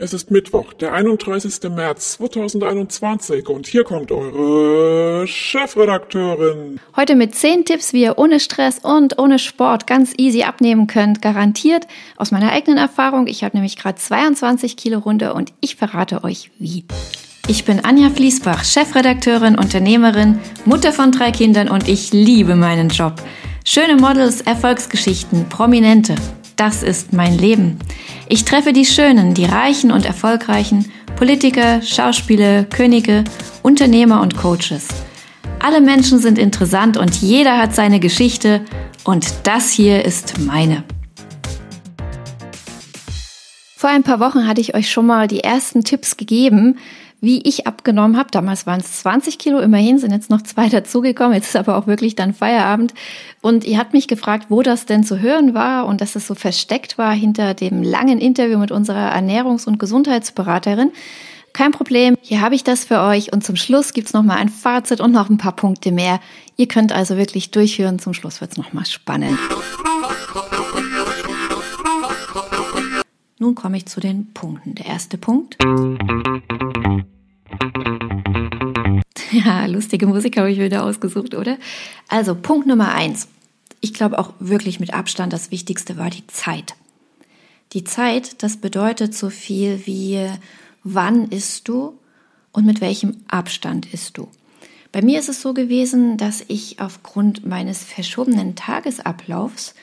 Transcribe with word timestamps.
Es 0.00 0.12
ist 0.12 0.30
Mittwoch, 0.30 0.74
der 0.74 0.92
31. 0.92 1.70
März 1.70 2.12
2021 2.12 3.48
und 3.48 3.66
hier 3.66 3.82
kommt 3.82 4.12
eure 4.12 5.26
Chefredakteurin. 5.26 6.78
Heute 6.94 7.16
mit 7.16 7.34
10 7.34 7.64
Tipps, 7.64 7.92
wie 7.92 8.02
ihr 8.02 8.16
ohne 8.16 8.38
Stress 8.38 8.78
und 8.78 9.18
ohne 9.18 9.40
Sport 9.40 9.88
ganz 9.88 10.14
easy 10.16 10.44
abnehmen 10.44 10.86
könnt. 10.86 11.20
Garantiert 11.20 11.88
aus 12.16 12.30
meiner 12.30 12.52
eigenen 12.52 12.78
Erfahrung. 12.78 13.26
Ich 13.26 13.42
habe 13.42 13.56
nämlich 13.56 13.74
gerade 13.74 13.98
22 13.98 14.76
Kilo 14.76 15.00
runter 15.00 15.34
und 15.34 15.52
ich 15.60 15.74
verrate 15.74 16.22
euch 16.22 16.52
wie. 16.60 16.84
Ich 17.48 17.64
bin 17.64 17.84
Anja 17.84 18.10
Fließbach, 18.10 18.62
Chefredakteurin, 18.62 19.58
Unternehmerin, 19.58 20.38
Mutter 20.64 20.92
von 20.92 21.10
drei 21.10 21.32
Kindern 21.32 21.68
und 21.68 21.88
ich 21.88 22.12
liebe 22.12 22.54
meinen 22.54 22.90
Job. 22.90 23.14
Schöne 23.64 23.96
Models, 23.96 24.42
Erfolgsgeschichten, 24.42 25.48
Prominente. 25.48 26.14
Das 26.58 26.82
ist 26.82 27.12
mein 27.12 27.38
Leben. 27.38 27.78
Ich 28.28 28.44
treffe 28.44 28.72
die 28.72 28.84
Schönen, 28.84 29.32
die 29.32 29.44
Reichen 29.44 29.92
und 29.92 30.04
Erfolgreichen, 30.04 30.90
Politiker, 31.14 31.80
Schauspieler, 31.82 32.64
Könige, 32.64 33.22
Unternehmer 33.62 34.20
und 34.20 34.36
Coaches. 34.36 34.88
Alle 35.60 35.80
Menschen 35.80 36.18
sind 36.18 36.36
interessant 36.36 36.96
und 36.96 37.22
jeder 37.22 37.58
hat 37.58 37.76
seine 37.76 38.00
Geschichte 38.00 38.62
und 39.04 39.32
das 39.44 39.70
hier 39.70 40.04
ist 40.04 40.40
meine. 40.40 40.82
Vor 43.76 43.90
ein 43.90 44.02
paar 44.02 44.18
Wochen 44.18 44.48
hatte 44.48 44.60
ich 44.60 44.74
euch 44.74 44.90
schon 44.90 45.06
mal 45.06 45.28
die 45.28 45.44
ersten 45.44 45.84
Tipps 45.84 46.16
gegeben, 46.16 46.78
wie 47.20 47.40
ich 47.42 47.66
abgenommen 47.66 48.16
habe. 48.16 48.30
Damals 48.30 48.66
waren 48.66 48.80
es 48.80 49.00
20 49.00 49.38
Kilo, 49.38 49.58
immerhin 49.58 49.98
sind 49.98 50.12
jetzt 50.12 50.30
noch 50.30 50.42
zwei 50.42 50.68
dazugekommen. 50.68 51.34
Jetzt 51.34 51.48
ist 51.48 51.56
aber 51.56 51.76
auch 51.76 51.86
wirklich 51.86 52.14
dann 52.14 52.34
Feierabend. 52.34 52.94
Und 53.40 53.64
ihr 53.64 53.78
habt 53.78 53.92
mich 53.92 54.08
gefragt, 54.08 54.46
wo 54.48 54.62
das 54.62 54.86
denn 54.86 55.04
zu 55.04 55.20
hören 55.20 55.54
war 55.54 55.86
und 55.86 56.00
dass 56.00 56.16
es 56.16 56.26
so 56.26 56.34
versteckt 56.34 56.98
war 56.98 57.12
hinter 57.12 57.54
dem 57.54 57.82
langen 57.82 58.18
Interview 58.18 58.58
mit 58.58 58.70
unserer 58.70 59.14
Ernährungs- 59.14 59.66
und 59.66 59.78
Gesundheitsberaterin. 59.78 60.92
Kein 61.52 61.72
Problem, 61.72 62.16
hier 62.20 62.40
habe 62.40 62.54
ich 62.54 62.62
das 62.62 62.84
für 62.84 63.00
euch 63.00 63.32
und 63.32 63.42
zum 63.42 63.56
Schluss 63.56 63.92
gibt's 63.92 64.12
noch 64.12 64.22
mal 64.22 64.36
ein 64.36 64.48
Fazit 64.48 65.00
und 65.00 65.12
noch 65.12 65.28
ein 65.28 65.38
paar 65.38 65.56
Punkte 65.56 65.90
mehr. 65.90 66.20
Ihr 66.56 66.68
könnt 66.68 66.92
also 66.92 67.16
wirklich 67.16 67.50
durchhören, 67.50 67.98
zum 67.98 68.14
Schluss 68.14 68.40
wird's 68.40 68.56
noch 68.56 68.72
mal 68.72 68.86
spannend. 68.86 69.38
Nun 73.38 73.54
komme 73.54 73.76
ich 73.76 73.86
zu 73.86 74.00
den 74.00 74.32
Punkten. 74.32 74.74
Der 74.74 74.86
erste 74.86 75.18
Punkt. 75.18 75.56
Ja, 79.30 79.66
lustige 79.66 80.06
Musik 80.06 80.38
habe 80.38 80.50
ich 80.50 80.58
wieder 80.58 80.84
ausgesucht, 80.84 81.34
oder? 81.34 81.58
Also 82.08 82.34
Punkt 82.34 82.66
Nummer 82.66 82.94
eins. 82.94 83.28
Ich 83.80 83.92
glaube 83.92 84.18
auch 84.18 84.32
wirklich 84.38 84.80
mit 84.80 84.94
Abstand 84.94 85.34
das 85.34 85.50
Wichtigste 85.50 85.98
war 85.98 86.08
die 86.08 86.26
Zeit. 86.28 86.74
Die 87.74 87.84
Zeit, 87.84 88.42
das 88.42 88.56
bedeutet 88.56 89.14
so 89.14 89.28
viel 89.28 89.82
wie 89.84 90.26
wann 90.82 91.28
isst 91.28 91.68
du 91.68 91.98
und 92.52 92.64
mit 92.64 92.80
welchem 92.80 93.18
Abstand 93.28 93.92
isst 93.92 94.16
du. 94.16 94.28
Bei 94.92 95.02
mir 95.02 95.20
ist 95.20 95.28
es 95.28 95.42
so 95.42 95.52
gewesen, 95.52 96.16
dass 96.16 96.42
ich 96.48 96.80
aufgrund 96.80 97.44
meines 97.44 97.84
verschobenen 97.84 98.56
Tagesablaufs 98.56 99.74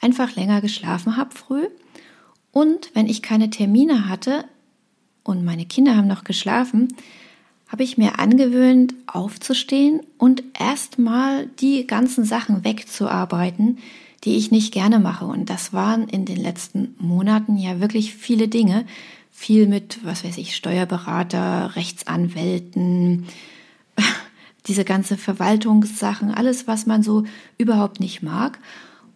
einfach 0.00 0.34
länger 0.34 0.62
geschlafen 0.62 1.18
habe 1.18 1.34
früh 1.34 1.66
und 2.52 2.90
wenn 2.94 3.06
ich 3.06 3.22
keine 3.22 3.50
Termine 3.50 4.08
hatte 4.08 4.44
und 5.22 5.44
meine 5.44 5.66
Kinder 5.66 5.96
haben 5.96 6.08
noch 6.08 6.24
geschlafen, 6.24 6.88
habe 7.68 7.82
ich 7.82 7.98
mir 7.98 8.18
angewöhnt, 8.18 8.94
aufzustehen 9.06 10.00
und 10.16 10.42
erstmal 10.58 11.46
die 11.46 11.86
ganzen 11.86 12.24
Sachen 12.24 12.64
wegzuarbeiten, 12.64 13.78
die 14.24 14.36
ich 14.36 14.50
nicht 14.50 14.72
gerne 14.72 14.98
mache. 14.98 15.26
Und 15.26 15.50
das 15.50 15.72
waren 15.72 16.08
in 16.08 16.24
den 16.24 16.38
letzten 16.38 16.94
Monaten 16.98 17.56
ja 17.58 17.78
wirklich 17.80 18.14
viele 18.14 18.48
Dinge. 18.48 18.86
Viel 19.30 19.68
mit, 19.68 20.04
was 20.04 20.24
weiß 20.24 20.38
ich, 20.38 20.56
Steuerberater, 20.56 21.76
Rechtsanwälten, 21.76 23.26
diese 24.66 24.84
ganze 24.84 25.16
Verwaltungssachen, 25.16 26.32
alles, 26.32 26.66
was 26.66 26.86
man 26.86 27.02
so 27.02 27.24
überhaupt 27.58 28.00
nicht 28.00 28.22
mag. 28.22 28.58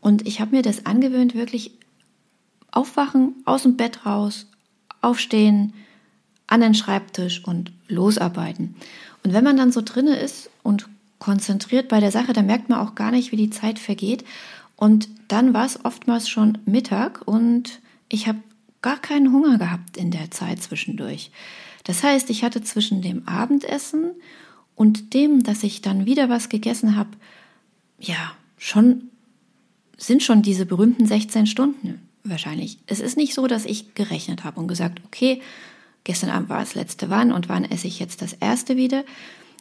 Und 0.01 0.27
ich 0.27 0.41
habe 0.41 0.55
mir 0.55 0.63
das 0.63 0.87
angewöhnt, 0.87 1.35
wirklich 1.35 1.73
aufwachen, 2.73 3.37
aus 3.45 3.63
dem 3.63 3.77
Bett 3.77 4.05
raus, 4.05 4.47
aufstehen, 5.01 5.73
an 6.47 6.61
den 6.61 6.75
Schreibtisch 6.75 7.45
und 7.45 7.73
losarbeiten. 7.89 8.75
Und 9.23 9.33
wenn 9.33 9.45
man 9.45 9.57
dann 9.57 9.73
so 9.73 9.81
drinne 9.83 10.17
ist 10.17 10.51
und 10.63 10.89
konzentriert 11.19 11.89
bei 11.89 12.01
der 12.01 12.11
Sache, 12.11 12.33
dann 12.33 12.47
merkt 12.47 12.69
man 12.69 12.81
auch 12.81 12.95
gar 12.95 13.13
nicht, 13.13 13.31
wie 13.31 13.37
die 13.37 13.51
Zeit 13.51 13.79
vergeht. 13.79 14.25
Und 14.77 15.09
dann 15.29 15.55
war 15.55 15.65
es 15.65 15.85
oftmals 15.85 16.29
schon 16.29 16.59
Mittag 16.67 17.27
und 17.27 17.81
ich 18.09 18.27
habe 18.27 18.41
gar 18.83 18.99
keinen 18.99 19.33
Hunger 19.33 19.57
gehabt 19.59 19.97
in 19.97 20.11
der 20.11 20.31
Zeit 20.31 20.63
zwischendurch. 20.63 21.31
Das 21.85 22.03
heißt, 22.03 22.29
ich 22.31 22.43
hatte 22.43 22.63
zwischen 22.63 23.03
dem 23.03 23.27
Abendessen 23.29 24.11
und 24.75 25.15
dem, 25.15 25.43
dass 25.43 25.63
ich 25.63 25.83
dann 25.83 26.07
wieder 26.07 26.29
was 26.29 26.49
gegessen 26.49 26.97
habe, 26.97 27.11
ja, 28.01 28.33
schon 28.59 29.09
sind 29.97 30.23
schon 30.23 30.43
diese 30.43 30.67
berühmten 30.67 31.07
16 31.07 31.47
Stunden 31.47 32.01
wahrscheinlich. 32.25 32.79
Es 32.87 33.01
ist 33.01 33.17
nicht 33.17 33.35
so, 33.35 33.47
dass 33.47 33.65
ich 33.65 33.95
gerechnet 33.95 34.45
habe 34.45 34.61
und 34.61 34.69
gesagt, 34.69 35.01
okay, 35.05 35.43
Gestern 36.05 36.31
Abend 36.31 36.49
war 36.49 36.59
das 36.59 36.75
letzte 36.75 37.11
wann 37.11 37.31
und 37.31 37.49
wann 37.49 37.65
esse 37.65 37.87
ich 37.87 38.01
jetzt 38.01 38.23
das 38.23 38.33
erste 38.33 38.77
wieder. 38.77 39.05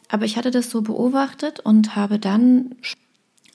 Aber 0.08 0.24
ich 0.24 0.36
hatte 0.36 0.50
das 0.50 0.70
so 0.70 0.82
beobachtet 0.82 1.60
und 1.60 1.94
habe 1.94 2.18
dann 2.18 2.74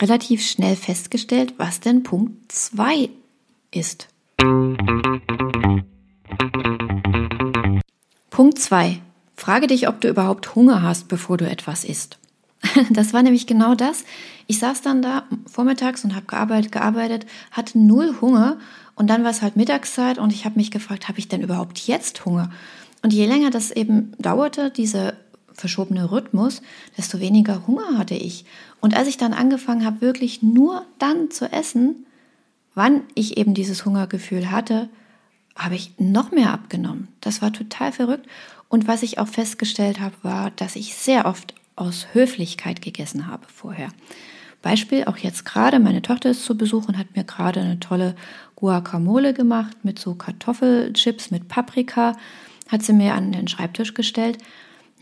relativ 0.01 0.45
schnell 0.45 0.77
festgestellt, 0.77 1.55
was 1.57 1.81
denn 1.81 2.03
Punkt 2.03 2.49
2 2.51 3.09
ist. 3.71 4.07
Punkt 8.29 8.59
2. 8.59 9.01
Frage 9.35 9.67
dich, 9.67 9.89
ob 9.89 9.99
du 9.99 10.07
überhaupt 10.07 10.55
Hunger 10.55 10.81
hast, 10.81 11.09
bevor 11.09 11.37
du 11.37 11.49
etwas 11.49 11.83
isst. 11.83 12.19
Das 12.89 13.13
war 13.13 13.21
nämlich 13.21 13.47
genau 13.47 13.75
das. 13.75 14.05
Ich 14.47 14.59
saß 14.59 14.81
dann 14.81 15.01
da 15.01 15.23
vormittags 15.45 16.03
und 16.05 16.15
habe 16.15 16.25
gearbeitet, 16.25 16.71
gearbeitet, 16.71 17.25
hatte 17.51 17.77
null 17.77 18.15
Hunger 18.21 18.57
und 18.97 19.07
dann 19.07 19.23
war 19.23 19.29
es 19.29 19.43
halt 19.43 19.55
Mittagszeit 19.55 20.17
und 20.17 20.33
ich 20.33 20.43
habe 20.43 20.57
mich 20.57 20.71
gefragt, 20.71 21.07
habe 21.07 21.19
ich 21.19 21.27
denn 21.27 21.43
überhaupt 21.43 21.77
jetzt 21.77 22.25
Hunger? 22.25 22.49
Und 23.03 23.13
je 23.13 23.27
länger 23.27 23.51
das 23.51 23.69
eben 23.69 24.11
dauerte, 24.17 24.71
dieser 24.71 25.13
verschobene 25.53 26.11
Rhythmus, 26.11 26.63
desto 26.97 27.19
weniger 27.19 27.67
Hunger 27.67 27.99
hatte 27.99 28.15
ich. 28.15 28.45
Und 28.81 28.97
als 28.97 29.07
ich 29.07 29.17
dann 29.17 29.33
angefangen 29.33 29.85
habe, 29.85 30.01
wirklich 30.01 30.41
nur 30.41 30.83
dann 30.97 31.29
zu 31.29 31.51
essen, 31.51 32.07
wann 32.73 33.03
ich 33.13 33.37
eben 33.37 33.53
dieses 33.53 33.85
Hungergefühl 33.85 34.49
hatte, 34.49 34.89
habe 35.55 35.75
ich 35.75 35.93
noch 35.99 36.31
mehr 36.31 36.51
abgenommen. 36.51 37.07
Das 37.21 37.43
war 37.43 37.53
total 37.53 37.91
verrückt. 37.91 38.25
Und 38.67 38.87
was 38.87 39.03
ich 39.03 39.19
auch 39.19 39.27
festgestellt 39.27 39.99
habe, 39.99 40.15
war, 40.23 40.49
dass 40.51 40.75
ich 40.75 40.95
sehr 40.95 41.27
oft 41.27 41.53
aus 41.75 42.07
Höflichkeit 42.13 42.81
gegessen 42.81 43.27
habe 43.27 43.45
vorher. 43.47 43.89
Beispiel, 44.61 45.05
auch 45.05 45.17
jetzt 45.17 45.45
gerade, 45.45 45.79
meine 45.79 46.01
Tochter 46.01 46.31
ist 46.31 46.43
zu 46.43 46.57
Besuch 46.57 46.87
und 46.87 46.97
hat 46.97 47.15
mir 47.15 47.23
gerade 47.23 47.61
eine 47.61 47.79
tolle 47.79 48.15
Guacamole 48.55 49.33
gemacht 49.33 49.77
mit 49.83 49.99
so 49.99 50.15
Kartoffelchips 50.15 51.31
mit 51.31 51.47
Paprika 51.47 52.15
hat 52.67 52.83
sie 52.83 52.93
mir 52.93 53.13
an 53.13 53.31
den 53.31 53.47
Schreibtisch 53.47 53.93
gestellt. 53.93 54.37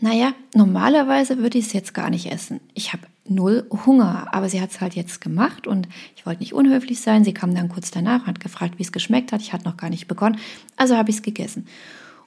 Naja, 0.00 0.32
normalerweise 0.54 1.38
würde 1.38 1.58
ich 1.58 1.66
es 1.66 1.72
jetzt 1.72 1.94
gar 1.94 2.10
nicht 2.10 2.30
essen. 2.30 2.60
Ich 2.74 2.92
habe 2.92 3.04
null 3.24 3.66
Hunger, 3.86 4.28
aber 4.30 4.48
sie 4.48 4.60
hat 4.60 4.70
es 4.70 4.80
halt 4.80 4.94
jetzt 4.94 5.20
gemacht 5.20 5.66
und 5.66 5.88
ich 6.16 6.26
wollte 6.26 6.40
nicht 6.40 6.52
unhöflich 6.52 7.00
sein. 7.00 7.24
Sie 7.24 7.34
kam 7.34 7.54
dann 7.54 7.68
kurz 7.68 7.90
danach 7.90 8.22
und 8.22 8.26
hat 8.26 8.40
gefragt, 8.40 8.74
wie 8.78 8.82
es 8.82 8.92
geschmeckt 8.92 9.32
hat. 9.32 9.40
Ich 9.40 9.52
hatte 9.52 9.64
noch 9.64 9.76
gar 9.76 9.90
nicht 9.90 10.06
begonnen, 10.06 10.38
also 10.76 10.96
habe 10.96 11.10
ich 11.10 11.16
es 11.16 11.22
gegessen. 11.22 11.66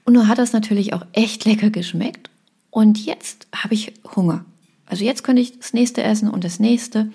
Und 0.03 0.13
nun 0.13 0.27
hat 0.27 0.39
das 0.39 0.51
natürlich 0.51 0.93
auch 0.93 1.05
echt 1.13 1.45
lecker 1.45 1.69
geschmeckt. 1.69 2.29
Und 2.71 3.05
jetzt 3.05 3.47
habe 3.55 3.75
ich 3.75 3.93
Hunger. 4.15 4.45
Also 4.89 5.05
jetzt 5.05 5.23
könnte 5.23 5.41
ich 5.41 5.57
das 5.57 5.73
nächste 5.73 6.03
essen 6.03 6.29
und 6.29 6.43
das 6.43 6.59
nächste. 6.59 7.11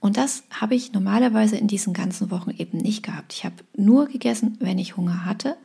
Und 0.00 0.16
das 0.16 0.42
habe 0.50 0.74
ich 0.74 0.92
normalerweise 0.92 1.56
in 1.56 1.68
diesen 1.68 1.92
ganzen 1.92 2.32
Wochen 2.32 2.50
eben 2.50 2.78
nicht 2.78 3.04
gehabt. 3.04 3.32
Ich 3.32 3.44
habe 3.44 3.54
nur 3.76 4.06
gegessen, 4.06 4.56
wenn 4.58 4.78
ich 4.78 4.96
Hunger 4.96 5.24
hatte 5.24 5.56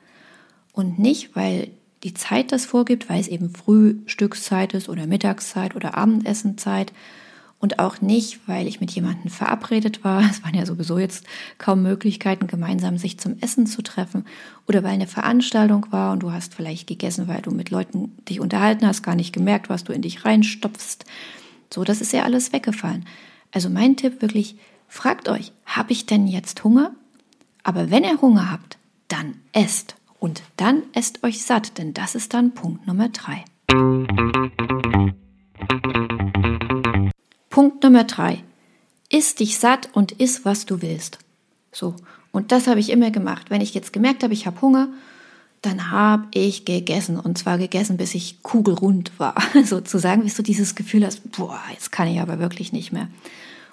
und 0.73 0.99
nicht, 0.99 1.35
weil 1.35 1.69
die 2.03 2.13
Zeit 2.13 2.51
das 2.51 2.65
vorgibt, 2.65 3.09
weil 3.09 3.19
es 3.19 3.27
eben 3.27 3.49
Frühstückszeit 3.49 4.75
ist 4.75 4.89
oder 4.89 5.07
Mittagszeit 5.07 5.75
oder 5.75 5.97
Abendessenzeit 5.97 6.93
und 7.59 7.79
auch 7.79 8.01
nicht, 8.01 8.47
weil 8.47 8.67
ich 8.67 8.79
mit 8.79 8.91
jemandem 8.91 9.31
verabredet 9.31 10.03
war. 10.03 10.21
Es 10.29 10.43
waren 10.43 10.53
ja 10.53 10.65
sowieso 10.65 10.99
jetzt 10.99 11.25
kaum 11.57 11.81
Möglichkeiten, 11.81 12.47
gemeinsam 12.47 12.97
sich 12.97 13.19
zum 13.19 13.39
Essen 13.39 13.65
zu 13.65 13.81
treffen 13.81 14.25
oder 14.67 14.83
weil 14.83 14.93
eine 14.93 15.07
Veranstaltung 15.07 15.87
war 15.89 16.13
und 16.13 16.21
du 16.21 16.31
hast 16.31 16.53
vielleicht 16.53 16.87
gegessen, 16.87 17.27
weil 17.27 17.41
du 17.41 17.51
mit 17.51 17.71
Leuten 17.71 18.15
dich 18.29 18.39
unterhalten 18.39 18.85
hast, 18.85 19.01
gar 19.01 19.15
nicht 19.15 19.33
gemerkt, 19.33 19.69
was 19.69 19.83
du 19.83 19.93
in 19.93 20.03
dich 20.03 20.25
reinstopfst. 20.25 21.05
So, 21.73 21.83
das 21.83 22.01
ist 22.01 22.13
ja 22.13 22.23
alles 22.23 22.53
weggefallen. 22.53 23.05
Also 23.51 23.69
mein 23.69 23.95
Tipp 23.95 24.21
wirklich, 24.21 24.55
fragt 24.87 25.29
euch, 25.29 25.51
habe 25.65 25.91
ich 25.91 26.05
denn 26.05 26.27
jetzt 26.27 26.63
Hunger? 26.63 26.95
Aber 27.63 27.91
wenn 27.91 28.03
ihr 28.03 28.21
Hunger 28.21 28.51
habt, 28.51 28.77
dann 29.07 29.35
esst. 29.51 29.95
Und 30.19 30.41
dann 30.55 30.83
esst 30.93 31.23
euch 31.23 31.43
satt, 31.43 31.77
denn 31.77 31.93
das 31.93 32.15
ist 32.15 32.33
dann 32.33 32.53
Punkt 32.53 32.87
Nummer 32.87 33.09
drei. 33.09 33.45
Punkt 37.49 37.83
Nummer 37.83 38.03
drei. 38.05 38.43
Iss 39.09 39.35
dich 39.35 39.57
satt 39.57 39.89
und 39.93 40.13
iss, 40.13 40.43
was 40.43 40.65
du 40.65 40.81
willst. 40.81 41.19
So. 41.71 41.95
Und 42.31 42.51
das 42.51 42.67
habe 42.67 42.79
ich 42.79 42.89
immer 42.89 43.11
gemacht. 43.11 43.49
Wenn 43.49 43.61
ich 43.61 43.73
jetzt 43.73 43.93
gemerkt 43.93 44.23
habe, 44.23 44.33
ich 44.33 44.45
habe 44.47 44.61
Hunger, 44.61 44.89
dann 45.61 45.91
habe 45.91 46.27
ich 46.33 46.65
gegessen. 46.65 47.19
Und 47.19 47.37
zwar 47.37 47.57
gegessen, 47.57 47.97
bis 47.97 48.15
ich 48.15 48.41
kugelrund 48.43 49.11
war, 49.17 49.35
sozusagen, 49.63 50.23
bis 50.23 50.35
du 50.35 50.43
dieses 50.43 50.75
Gefühl 50.75 51.05
hast, 51.05 51.31
boah, 51.31 51.59
jetzt 51.71 51.91
kann 51.91 52.07
ich 52.07 52.19
aber 52.19 52.39
wirklich 52.39 52.73
nicht 52.73 52.91
mehr. 52.91 53.07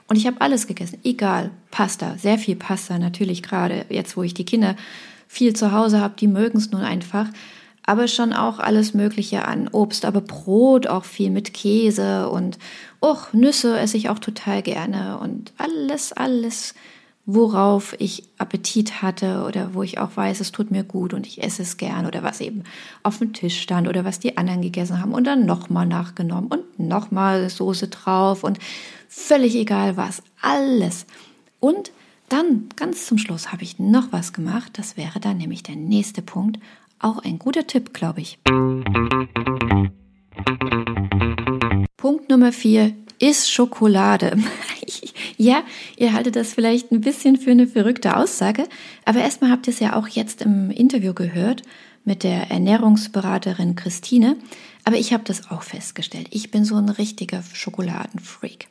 Und 0.06 0.16
ich 0.16 0.26
habe 0.26 0.40
alles 0.40 0.66
gegessen, 0.66 0.98
egal, 1.02 1.50
Pasta, 1.70 2.16
sehr 2.18 2.38
viel 2.38 2.56
Pasta, 2.56 2.98
natürlich 2.98 3.42
gerade 3.42 3.86
jetzt, 3.88 4.16
wo 4.16 4.22
ich 4.22 4.34
die 4.34 4.44
Kinder 4.44 4.76
viel 5.28 5.54
zu 5.54 5.72
Hause 5.72 6.00
habe, 6.00 6.14
die 6.18 6.28
mögen 6.28 6.58
es 6.58 6.70
nun 6.70 6.82
einfach, 6.82 7.26
aber 7.86 8.08
schon 8.08 8.32
auch 8.32 8.58
alles 8.58 8.94
Mögliche 8.94 9.46
an 9.46 9.68
Obst, 9.68 10.04
aber 10.04 10.20
Brot 10.20 10.86
auch 10.86 11.04
viel 11.04 11.30
mit 11.30 11.54
Käse 11.54 12.28
und 12.30 12.58
och, 13.00 13.32
Nüsse 13.32 13.78
esse 13.78 13.96
ich 13.96 14.08
auch 14.08 14.18
total 14.18 14.62
gerne. 14.62 15.18
Und 15.18 15.52
alles, 15.58 16.12
alles 16.12 16.74
worauf 17.26 17.94
ich 17.98 18.24
Appetit 18.36 19.00
hatte 19.00 19.44
oder 19.46 19.72
wo 19.72 19.82
ich 19.82 19.98
auch 19.98 20.16
weiß, 20.16 20.40
es 20.40 20.52
tut 20.52 20.70
mir 20.70 20.84
gut 20.84 21.14
und 21.14 21.26
ich 21.26 21.42
esse 21.42 21.62
es 21.62 21.78
gern 21.78 22.06
oder 22.06 22.22
was 22.22 22.40
eben 22.40 22.64
auf 23.02 23.18
dem 23.18 23.32
Tisch 23.32 23.60
stand 23.60 23.88
oder 23.88 24.04
was 24.04 24.20
die 24.20 24.36
anderen 24.36 24.60
gegessen 24.60 25.00
haben 25.00 25.14
und 25.14 25.24
dann 25.24 25.46
nochmal 25.46 25.86
nachgenommen 25.86 26.48
und 26.48 26.78
nochmal 26.78 27.48
Soße 27.48 27.88
drauf 27.88 28.44
und 28.44 28.58
völlig 29.08 29.54
egal 29.54 29.96
was, 29.96 30.22
alles. 30.42 31.06
Und 31.60 31.92
dann 32.28 32.68
ganz 32.76 33.06
zum 33.06 33.16
Schluss 33.16 33.52
habe 33.52 33.62
ich 33.62 33.78
noch 33.78 34.08
was 34.10 34.32
gemacht, 34.34 34.72
das 34.74 34.96
wäre 34.98 35.18
dann 35.18 35.38
nämlich 35.38 35.62
der 35.62 35.76
nächste 35.76 36.20
Punkt, 36.20 36.58
auch 36.98 37.18
ein 37.18 37.38
guter 37.38 37.66
Tipp, 37.66 37.94
glaube 37.94 38.20
ich. 38.20 38.38
Punkt 41.96 42.28
Nummer 42.28 42.52
vier 42.52 42.92
ist 43.18 43.50
Schokolade. 43.50 44.36
ja, 45.36 45.62
ihr 45.96 46.12
haltet 46.12 46.36
das 46.36 46.54
vielleicht 46.54 46.92
ein 46.92 47.00
bisschen 47.00 47.36
für 47.36 47.50
eine 47.50 47.66
verrückte 47.66 48.16
Aussage, 48.16 48.64
aber 49.04 49.20
erstmal 49.20 49.50
habt 49.50 49.66
ihr 49.66 49.72
es 49.72 49.80
ja 49.80 49.96
auch 49.96 50.08
jetzt 50.08 50.42
im 50.42 50.70
Interview 50.70 51.14
gehört 51.14 51.62
mit 52.04 52.22
der 52.22 52.50
Ernährungsberaterin 52.50 53.76
Christine. 53.76 54.36
Aber 54.84 54.96
ich 54.96 55.12
habe 55.12 55.24
das 55.24 55.50
auch 55.50 55.62
festgestellt. 55.62 56.28
Ich 56.30 56.50
bin 56.50 56.64
so 56.64 56.76
ein 56.76 56.90
richtiger 56.90 57.42
Schokoladenfreak 57.54 58.68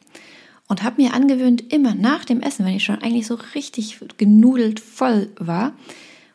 und 0.68 0.84
habe 0.84 1.02
mir 1.02 1.14
angewöhnt, 1.14 1.74
immer 1.74 1.96
nach 1.96 2.26
dem 2.26 2.42
Essen, 2.42 2.66
wenn 2.66 2.76
ich 2.76 2.84
schon 2.84 3.02
eigentlich 3.02 3.28
so 3.28 3.38
richtig 3.56 4.00
genudelt 4.18 4.80
voll 4.80 5.30
war, 5.38 5.74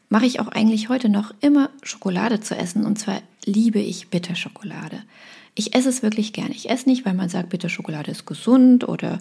mache 0.08 0.26
ich 0.26 0.40
auch 0.40 0.48
eigentlich 0.48 0.88
heute 0.88 1.08
noch 1.08 1.32
immer 1.40 1.70
Schokolade 1.82 2.40
zu 2.40 2.56
essen. 2.56 2.84
Und 2.84 2.98
zwar 2.98 3.20
liebe 3.44 3.78
ich 3.78 4.08
Bitterschokolade. 4.08 5.02
Ich 5.58 5.74
esse 5.74 5.88
es 5.88 6.04
wirklich 6.04 6.32
gerne. 6.32 6.54
Ich 6.54 6.70
esse 6.70 6.88
nicht, 6.88 7.04
weil 7.04 7.14
man 7.14 7.28
sagt, 7.28 7.48
Bitterschokolade 7.48 8.12
ist 8.12 8.26
gesund 8.26 8.86
oder 8.86 9.18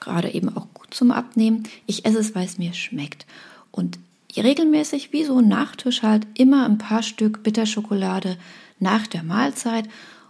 gerade 0.00 0.34
eben 0.34 0.48
auch 0.56 0.66
gut 0.74 0.88
zum 0.92 1.12
Abnehmen. 1.12 1.62
Ich 1.86 2.04
esse 2.04 2.18
es, 2.18 2.34
weil 2.34 2.44
es 2.44 2.58
mir 2.58 2.74
schmeckt. 2.74 3.24
Und 3.70 4.00
regelmäßig, 4.36 5.12
wie 5.12 5.22
so 5.22 5.38
ein 5.38 5.46
Nachtisch 5.46 6.02
halt, 6.02 6.26
immer 6.34 6.64
ein 6.66 6.78
paar 6.78 7.04
Stück 7.04 7.44
Bitterschokolade 7.44 8.36
nach 8.80 9.06
der 9.06 9.22
Mahlzeit. 9.22 9.88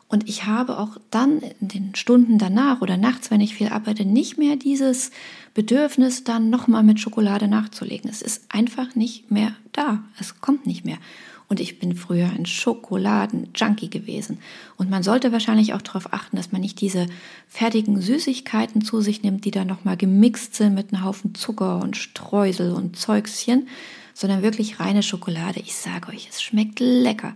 Und 0.09 0.29
ich 0.29 0.45
habe 0.45 0.79
auch 0.79 0.99
dann 1.11 1.41
in 1.63 1.69
den 1.69 1.95
Stunden 1.95 2.37
danach 2.37 2.83
oder 2.83 2.99
nachts, 2.99 3.31
wenn 3.31 3.41
ich 3.41 3.55
viel 3.55 3.69
arbeite, 3.69 4.05
nicht 4.05 4.37
mehr 4.37 4.57
dieses 4.57 5.11
Bedürfnis, 5.55 6.23
dann 6.23 6.51
nochmal 6.51 6.83
mit 6.83 7.01
Schokolade 7.01 7.49
nachzulegen. 7.49 8.11
Es 8.11 8.21
ist 8.21 8.43
einfach 8.51 8.95
nicht 8.95 9.31
mehr 9.31 9.55
da. 9.73 10.05
Es 10.21 10.39
kommt 10.43 10.67
nicht 10.67 10.85
mehr. 10.85 10.99
Und 11.49 11.61
ich 11.61 11.79
bin 11.79 11.95
früher 11.95 12.29
ein 12.29 12.45
Schokoladen-Junkie 12.45 13.89
gewesen. 13.89 14.39
Und 14.77 14.91
man 14.91 15.03
sollte 15.03 15.31
wahrscheinlich 15.31 15.75
auch 15.75 15.83
darauf 15.83 16.13
achten, 16.13 16.37
dass 16.37 16.51
man 16.51 16.61
nicht 16.61 16.81
diese 16.81 17.07
fertigen 17.47 18.01
Süßigkeiten 18.01 18.83
zu 18.83 19.01
sich 19.01 19.23
nimmt, 19.23 19.45
die 19.45 19.53
dann 19.53 19.69
nochmal 19.69 19.97
gemixt 19.97 20.57
sind 20.57 20.75
mit 20.75 20.93
einem 20.93 21.05
Haufen 21.05 21.35
Zucker 21.35 21.81
und 21.81 21.97
Streusel 21.97 22.73
und 22.73 22.99
Zeugschen, 22.99 23.69
sondern 24.13 24.43
wirklich 24.43 24.81
reine 24.81 25.03
Schokolade. 25.03 25.61
Ich 25.61 25.77
sage 25.77 26.09
euch, 26.09 26.29
es 26.29 26.43
schmeckt 26.43 26.81
lecker. 26.81 27.35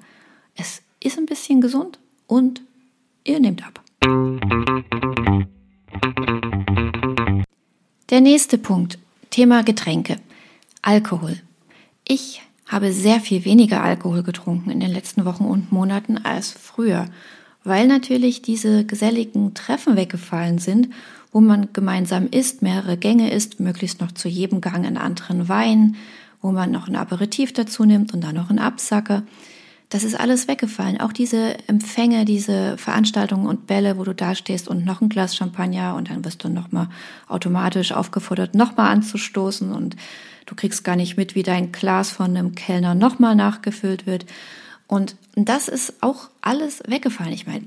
Es 0.57 0.83
ist 0.99 1.17
ein 1.17 1.27
bisschen 1.27 1.61
gesund 1.61 1.99
und 2.27 2.63
ihr 3.25 3.39
nehmt 3.39 3.65
ab. 3.65 3.81
Der 8.11 8.21
nächste 8.21 8.59
Punkt, 8.59 8.99
Thema 9.31 9.63
Getränke. 9.63 10.17
Alkohol. 10.83 11.37
Ich 12.09 12.43
habe 12.71 12.93
sehr 12.93 13.21
viel 13.21 13.45
weniger 13.45 13.83
Alkohol 13.83 14.23
getrunken 14.23 14.71
in 14.71 14.79
den 14.79 14.93
letzten 14.93 15.25
Wochen 15.25 15.45
und 15.45 15.73
Monaten 15.73 16.19
als 16.19 16.53
früher, 16.53 17.07
weil 17.65 17.89
natürlich 17.89 18.43
diese 18.43 18.85
geselligen 18.87 19.55
Treffen 19.55 19.97
weggefallen 19.97 20.59
sind, 20.59 20.89
wo 21.33 21.41
man 21.41 21.69
gemeinsam 21.73 22.29
isst, 22.29 22.63
mehrere 22.63 22.97
Gänge 22.97 23.33
isst, 23.33 23.59
möglichst 23.59 24.01
noch 24.01 24.13
zu 24.13 24.29
jedem 24.29 24.61
Gang 24.61 24.87
einen 24.87 24.97
anderen 24.97 25.49
Wein, 25.49 25.97
wo 26.41 26.53
man 26.53 26.71
noch 26.71 26.87
ein 26.87 26.97
Aperitif 26.97 27.53
dazu 27.53 27.85
nimmt 27.85 28.15
und 28.15 28.23
dann 28.23 28.37
noch 28.37 28.51
einen 28.51 28.61
Absacker. 28.61 29.25
Das 29.89 30.05
ist 30.05 30.19
alles 30.19 30.47
weggefallen. 30.47 31.01
Auch 31.01 31.13
diese 31.13 31.57
Empfänge, 31.69 32.25
diese 32.25 32.79
Veranstaltungen 32.79 33.47
und 33.47 33.67
Bälle, 33.67 33.99
wo 33.99 34.05
du 34.05 34.15
da 34.15 34.37
stehst 34.37 34.69
und 34.69 34.85
noch 34.85 35.01
ein 35.01 35.09
Glas 35.09 35.35
Champagner 35.35 35.97
und 35.97 36.09
dann 36.09 36.25
wirst 36.25 36.45
du 36.45 36.49
nochmal 36.49 36.89
automatisch 37.27 37.91
aufgefordert, 37.91 38.55
nochmal 38.55 38.93
anzustoßen 38.93 39.73
und 39.73 39.97
Du 40.51 40.57
kriegst 40.57 40.83
gar 40.83 40.97
nicht 40.97 41.17
mit, 41.17 41.37
wie 41.37 41.45
dein 41.45 41.71
Glas 41.71 42.11
von 42.11 42.37
einem 42.37 42.57
Kellner 42.57 42.97
nochmal 42.97 43.37
nachgefüllt 43.37 44.05
wird. 44.05 44.27
Und 44.89 45.15
das 45.37 45.69
ist 45.69 46.03
auch 46.03 46.29
alles 46.41 46.83
weggefallen. 46.89 47.33
Ich 47.33 47.47
meine, 47.47 47.67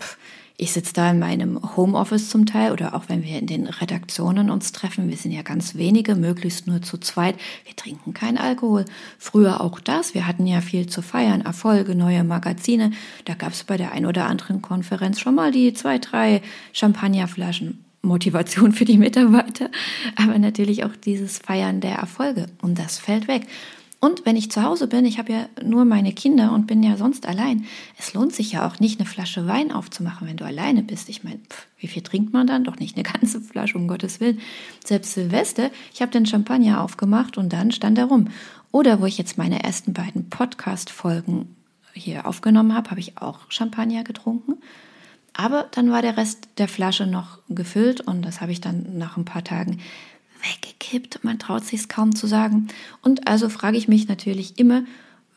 ich 0.58 0.74
sitze 0.74 0.94
da 0.94 1.10
in 1.10 1.18
meinem 1.18 1.78
Homeoffice 1.78 2.30
zum 2.30 2.46
Teil 2.46 2.74
oder 2.74 2.94
auch 2.94 3.08
wenn 3.08 3.24
wir 3.24 3.40
in 3.40 3.48
den 3.48 3.68
Redaktionen 3.68 4.50
uns 4.50 4.74
treffen, 4.74 5.10
wir 5.10 5.16
sind 5.16 5.32
ja 5.32 5.44
ganz 5.44 5.76
wenige, 5.76 6.16
möglichst 6.16 6.68
nur 6.68 6.82
zu 6.82 6.98
zweit. 6.98 7.38
Wir 7.64 7.74
trinken 7.74 8.14
keinen 8.14 8.38
Alkohol. 8.38 8.84
Früher 9.18 9.62
auch 9.62 9.80
das. 9.80 10.14
Wir 10.14 10.28
hatten 10.28 10.46
ja 10.46 10.60
viel 10.60 10.88
zu 10.88 11.02
feiern, 11.02 11.40
Erfolge, 11.40 11.96
neue 11.96 12.26
Magazine. 12.26 12.92
Da 13.24 13.34
gab 13.34 13.54
es 13.54 13.64
bei 13.64 13.78
der 13.78 13.94
ein 13.94 14.06
oder 14.06 14.26
anderen 14.26 14.62
Konferenz 14.62 15.22
schon 15.22 15.36
mal 15.36 15.54
die 15.54 15.74
zwei, 15.74 16.00
drei 16.00 16.42
Champagnerflaschen. 16.74 17.83
Motivation 18.04 18.74
für 18.74 18.86
die 18.86 18.98
Mitarbeiter, 18.98 19.70
aber 20.16 20.38
natürlich 20.38 20.84
auch 20.84 20.96
dieses 20.96 21.40
Feiern 21.40 21.82
der 21.82 21.96
Erfolge. 21.96 22.48
Und 22.62 22.78
das 22.78 23.00
fällt 23.00 23.28
weg. 23.28 23.48
Und 24.04 24.26
wenn 24.26 24.36
ich 24.36 24.52
zu 24.52 24.62
Hause 24.64 24.88
bin, 24.88 25.06
ich 25.06 25.18
habe 25.18 25.32
ja 25.32 25.46
nur 25.64 25.86
meine 25.86 26.12
Kinder 26.12 26.52
und 26.52 26.68
bin 26.68 26.84
ja 26.84 26.98
sonst 26.98 27.26
allein, 27.26 27.64
es 27.98 28.14
lohnt 28.14 28.36
sich 28.36 28.52
ja 28.52 28.68
auch 28.68 28.82
nicht, 28.82 29.00
eine 29.00 29.08
Flasche 29.08 29.48
Wein 29.48 29.72
aufzumachen, 29.72 30.28
wenn 30.28 30.36
du 30.36 30.44
alleine 30.44 30.84
bist. 30.84 31.08
Ich 31.08 31.24
meine, 31.24 31.40
wie 31.78 31.88
viel 31.88 32.02
trinkt 32.02 32.34
man 32.34 32.46
dann? 32.46 32.66
Doch 32.66 32.76
nicht 32.76 32.98
eine 32.98 33.04
ganze 33.14 33.40
Flasche, 33.40 33.78
um 33.78 33.88
Gottes 33.88 34.20
Willen. 34.20 34.42
Selbst 34.84 35.14
Silvester, 35.14 35.72
ich 35.94 36.02
habe 36.02 36.12
den 36.12 36.26
Champagner 36.26 36.84
aufgemacht 36.84 37.38
und 37.38 37.54
dann 37.54 37.72
stand 37.72 37.98
er 37.98 38.06
rum. 38.06 38.28
Oder 38.74 39.00
wo 39.00 39.06
ich 39.06 39.18
jetzt 39.18 39.38
meine 39.38 39.64
ersten 39.64 39.94
beiden 39.94 40.30
Podcast-Folgen 40.30 41.56
hier 41.94 42.28
aufgenommen 42.28 42.76
habe, 42.76 42.90
habe 42.90 43.00
ich 43.00 43.18
auch 43.20 43.40
Champagner 43.48 44.04
getrunken. 44.04 44.56
Aber 45.34 45.68
dann 45.72 45.92
war 45.92 46.02
der 46.02 46.18
Rest 46.18 46.48
der 46.58 46.68
Flasche 46.68 47.08
noch 47.08 47.40
gefüllt 47.50 48.02
und 48.02 48.22
das 48.22 48.40
habe 48.40 48.52
ich 48.52 48.62
dann 48.62 48.98
nach 48.98 49.18
ein 49.18 49.26
paar 49.26 49.44
Tagen 49.44 49.80
weggekippt. 50.44 51.24
Man 51.24 51.40
traut 51.40 51.66
sich 51.66 51.82
es 51.82 51.88
kaum 51.88 52.16
zu 52.16 52.28
sagen. 52.28 52.68
Und 53.02 53.28
also 53.28 53.50
frage 53.50 53.78
ich 53.78 53.88
mich 53.88 54.08
natürlich 54.08 54.60
immer, 54.60 54.84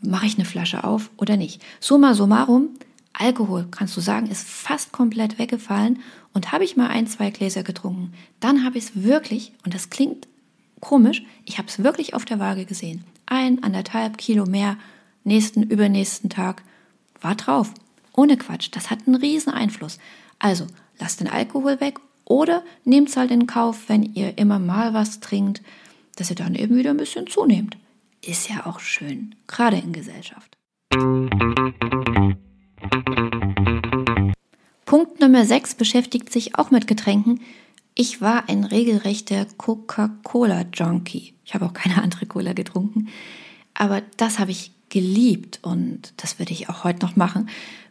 mache 0.00 0.26
ich 0.26 0.36
eine 0.36 0.44
Flasche 0.44 0.84
auf 0.84 1.10
oder 1.16 1.36
nicht? 1.36 1.62
Summa 1.80 2.14
summarum, 2.14 2.70
Alkohol, 3.12 3.68
kannst 3.70 3.96
du 3.96 4.00
sagen, 4.00 4.26
ist 4.26 4.46
fast 4.46 4.92
komplett 4.92 5.38
weggefallen. 5.38 6.00
Und 6.34 6.52
habe 6.52 6.64
ich 6.64 6.76
mal 6.76 6.88
ein, 6.88 7.06
zwei 7.06 7.30
Gläser 7.30 7.62
getrunken, 7.62 8.12
dann 8.40 8.62
habe 8.62 8.76
ich 8.76 8.84
es 8.84 9.02
wirklich, 9.02 9.52
und 9.64 9.72
das 9.72 9.88
klingt 9.88 10.28
komisch, 10.80 11.22
ich 11.46 11.56
habe 11.56 11.68
es 11.68 11.82
wirklich 11.82 12.12
auf 12.12 12.26
der 12.26 12.38
Waage 12.38 12.66
gesehen. 12.66 13.04
Ein, 13.24 13.62
anderthalb 13.62 14.18
Kilo 14.18 14.44
mehr, 14.44 14.76
nächsten, 15.24 15.62
übernächsten 15.62 16.28
Tag, 16.28 16.62
war 17.22 17.36
drauf. 17.36 17.72
Ohne 18.16 18.38
Quatsch, 18.38 18.70
das 18.72 18.90
hat 18.90 19.00
einen 19.06 19.16
riesen 19.16 19.52
Einfluss. 19.52 19.98
Also, 20.38 20.66
lasst 20.98 21.20
den 21.20 21.28
Alkohol 21.28 21.80
weg 21.80 22.00
oder 22.24 22.64
nehmt 22.84 23.10
es 23.10 23.16
halt 23.18 23.30
in 23.30 23.46
Kauf, 23.46 23.88
wenn 23.88 24.02
ihr 24.02 24.38
immer 24.38 24.58
mal 24.58 24.94
was 24.94 25.20
trinkt, 25.20 25.62
dass 26.16 26.30
ihr 26.30 26.36
dann 26.36 26.54
eben 26.54 26.76
wieder 26.76 26.90
ein 26.90 26.96
bisschen 26.96 27.26
zunehmt. 27.26 27.76
Ist 28.24 28.48
ja 28.48 28.64
auch 28.64 28.80
schön, 28.80 29.34
gerade 29.46 29.76
in 29.76 29.92
Gesellschaft. 29.92 30.56
Punkt 34.86 35.20
Nummer 35.20 35.44
6 35.44 35.74
beschäftigt 35.74 36.32
sich 36.32 36.58
auch 36.58 36.70
mit 36.70 36.86
Getränken. 36.86 37.42
Ich 37.94 38.22
war 38.22 38.48
ein 38.48 38.64
regelrechter 38.64 39.44
Coca-Cola-Junkie. 39.58 41.34
Ich 41.44 41.54
habe 41.54 41.66
auch 41.66 41.74
keine 41.74 42.02
andere 42.02 42.24
Cola 42.24 42.54
getrunken. 42.54 43.08
Aber 43.74 44.00
das 44.16 44.38
habe 44.38 44.52
ich 44.52 44.72
geliebt 44.88 45.58
und 45.62 46.14
das 46.16 46.38
würde 46.38 46.52
ich 46.52 46.70
auch 46.70 46.84
heute 46.84 47.04
noch 47.04 47.16
machen, 47.16 47.48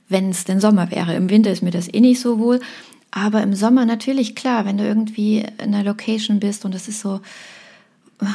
wenn 0.10 0.30
es 0.30 0.46
denn 0.46 0.60
Sommer 0.60 0.92
wäre. 0.92 1.16
Im 1.16 1.30
Winter 1.30 1.52
ist 1.52 1.64
mir 1.64 1.72
das 1.72 1.92
eh 1.94 2.00
nicht 2.00 2.20
so 2.20 2.40
wohl. 2.40 2.60
Aber 3.12 3.42
im 3.42 3.54
Sommer 3.56 3.86
natürlich 3.86 4.36
klar, 4.36 4.66
wenn 4.66 4.78
du 4.78 4.86
irgendwie 4.86 5.40
in 5.40 5.74
einer 5.74 5.84
Location 5.84 6.40
bist 6.40 6.66
und 6.66 6.76
es 6.76 6.88
ist 6.88 7.00
so 7.00 7.22
äh, 8.22 8.26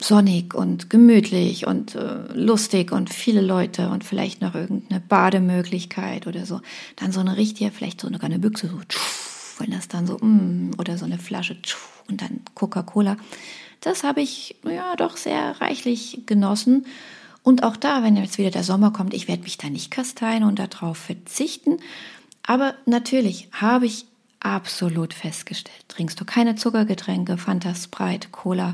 sonnig 0.00 0.54
und 0.54 0.90
gemütlich 0.90 1.66
und 1.66 1.94
äh, 1.94 2.32
lustig 2.32 2.92
und 2.92 3.10
viele 3.10 3.40
Leute 3.40 3.90
und 3.90 4.04
vielleicht 4.04 4.40
noch 4.40 4.54
irgendeine 4.54 5.00
Bademöglichkeit 5.00 6.26
oder 6.26 6.46
so, 6.46 6.60
dann 6.96 7.12
so 7.12 7.20
eine 7.20 7.36
richtige, 7.36 7.70
vielleicht 7.70 8.00
so 8.00 8.08
eine, 8.08 8.20
eine 8.22 8.38
Büchse 8.38 8.68
so, 8.68 8.80
wenn 9.58 9.70
das 9.70 9.88
dann 9.88 10.06
so, 10.06 10.16
mm, 10.16 10.72
oder 10.78 10.96
so 10.96 11.04
eine 11.04 11.18
Flasche 11.18 11.56
und 12.08 12.22
dann 12.22 12.40
Coca-Cola. 12.54 13.16
Das 13.80 14.02
habe 14.02 14.22
ich 14.22 14.56
ja 14.64 14.96
doch 14.96 15.16
sehr 15.16 15.60
reichlich 15.60 16.22
genossen 16.26 16.86
Und 17.42 17.64
auch 17.64 17.76
da, 17.76 18.02
wenn 18.02 18.16
jetzt 18.16 18.38
wieder 18.38 18.50
der 18.50 18.64
Sommer 18.64 18.92
kommt, 18.92 19.14
ich 19.14 19.28
werde 19.28 19.42
mich 19.42 19.58
da 19.58 19.68
nicht 19.68 19.90
kasteien 19.90 20.44
und 20.44 20.58
darauf 20.58 20.96
verzichten. 20.96 21.78
Aber 22.44 22.74
natürlich 22.86 23.48
habe 23.52 23.86
ich 23.86 24.06
absolut 24.40 25.14
festgestellt, 25.14 25.84
trinkst 25.88 26.20
du 26.20 26.24
keine 26.24 26.56
Zuckergetränke, 26.56 27.38
Fanta, 27.38 27.74
Sprite, 27.74 28.28
Cola, 28.30 28.72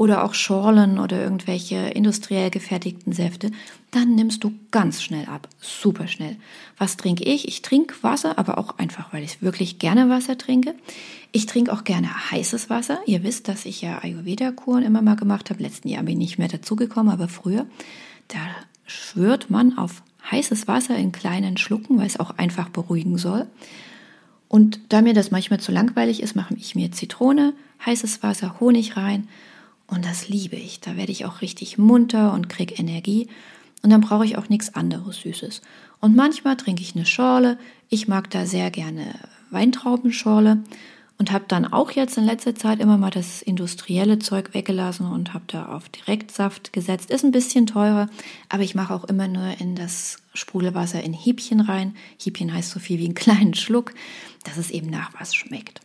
oder 0.00 0.24
auch 0.24 0.32
Schorlen 0.32 0.98
oder 0.98 1.22
irgendwelche 1.22 1.76
industriell 1.76 2.48
gefertigten 2.48 3.12
Säfte, 3.12 3.50
dann 3.90 4.14
nimmst 4.14 4.42
du 4.42 4.54
ganz 4.70 5.02
schnell 5.02 5.26
ab. 5.26 5.46
Super 5.60 6.08
schnell. 6.08 6.36
Was 6.78 6.96
trinke 6.96 7.22
ich? 7.22 7.46
Ich 7.46 7.60
trinke 7.60 7.94
Wasser, 8.00 8.38
aber 8.38 8.56
auch 8.56 8.78
einfach, 8.78 9.12
weil 9.12 9.22
ich 9.22 9.42
wirklich 9.42 9.78
gerne 9.78 10.08
Wasser 10.08 10.38
trinke. 10.38 10.74
Ich 11.32 11.44
trinke 11.44 11.70
auch 11.70 11.84
gerne 11.84 12.30
heißes 12.30 12.70
Wasser. 12.70 13.00
Ihr 13.04 13.22
wisst, 13.24 13.46
dass 13.46 13.66
ich 13.66 13.82
ja 13.82 14.02
Ayurveda-Kuren 14.02 14.84
immer 14.84 15.02
mal 15.02 15.16
gemacht 15.16 15.50
habe. 15.50 15.62
Letzten 15.62 15.88
Jahr 15.88 16.02
bin 16.04 16.12
ich 16.12 16.30
nicht 16.30 16.38
mehr 16.38 16.48
dazugekommen, 16.48 17.12
aber 17.12 17.28
früher. 17.28 17.66
Da 18.28 18.38
schwört 18.86 19.50
man 19.50 19.76
auf 19.76 20.02
heißes 20.30 20.66
Wasser 20.66 20.96
in 20.96 21.12
kleinen 21.12 21.58
Schlucken, 21.58 21.98
weil 21.98 22.06
es 22.06 22.18
auch 22.18 22.38
einfach 22.38 22.70
beruhigen 22.70 23.18
soll. 23.18 23.48
Und 24.48 24.80
da 24.88 25.02
mir 25.02 25.12
das 25.12 25.30
manchmal 25.30 25.60
zu 25.60 25.72
langweilig 25.72 26.22
ist, 26.22 26.36
mache 26.36 26.54
ich 26.54 26.74
mir 26.74 26.90
Zitrone, 26.90 27.52
heißes 27.84 28.22
Wasser, 28.22 28.60
Honig 28.60 28.96
rein 28.96 29.28
und 29.90 30.04
das 30.04 30.28
liebe 30.28 30.56
ich. 30.56 30.80
Da 30.80 30.96
werde 30.96 31.12
ich 31.12 31.24
auch 31.24 31.40
richtig 31.42 31.78
munter 31.78 32.32
und 32.32 32.48
kriege 32.48 32.74
Energie. 32.74 33.28
Und 33.82 33.90
dann 33.90 34.00
brauche 34.00 34.24
ich 34.24 34.38
auch 34.38 34.48
nichts 34.48 34.74
anderes 34.74 35.20
Süßes. 35.20 35.62
Und 36.00 36.16
manchmal 36.16 36.56
trinke 36.56 36.82
ich 36.82 36.94
eine 36.94 37.06
Schorle. 37.06 37.58
Ich 37.88 38.08
mag 38.08 38.30
da 38.30 38.46
sehr 38.46 38.70
gerne 38.70 39.14
Weintraubenschorle 39.50 40.62
und 41.18 41.32
habe 41.32 41.44
dann 41.48 41.70
auch 41.70 41.90
jetzt 41.90 42.16
in 42.16 42.24
letzter 42.24 42.54
Zeit 42.54 42.80
immer 42.80 42.96
mal 42.96 43.10
das 43.10 43.42
industrielle 43.42 44.18
Zeug 44.18 44.54
weggelassen 44.54 45.06
und 45.06 45.34
habe 45.34 45.44
da 45.48 45.66
auf 45.66 45.88
Direktsaft 45.90 46.72
gesetzt. 46.72 47.10
Ist 47.10 47.24
ein 47.24 47.32
bisschen 47.32 47.66
teurer, 47.66 48.08
aber 48.48 48.62
ich 48.62 48.74
mache 48.74 48.94
auch 48.94 49.04
immer 49.04 49.28
nur 49.28 49.60
in 49.60 49.76
das 49.76 50.18
Sprudelwasser 50.32 51.02
in 51.02 51.12
Hiebchen 51.12 51.60
rein. 51.60 51.94
Hiebchen 52.16 52.54
heißt 52.54 52.70
so 52.70 52.80
viel 52.80 52.98
wie 52.98 53.04
einen 53.04 53.14
kleinen 53.14 53.54
Schluck, 53.54 53.92
dass 54.44 54.56
es 54.56 54.70
eben 54.70 54.88
nach 54.88 55.12
was 55.18 55.34
schmeckt. 55.34 55.80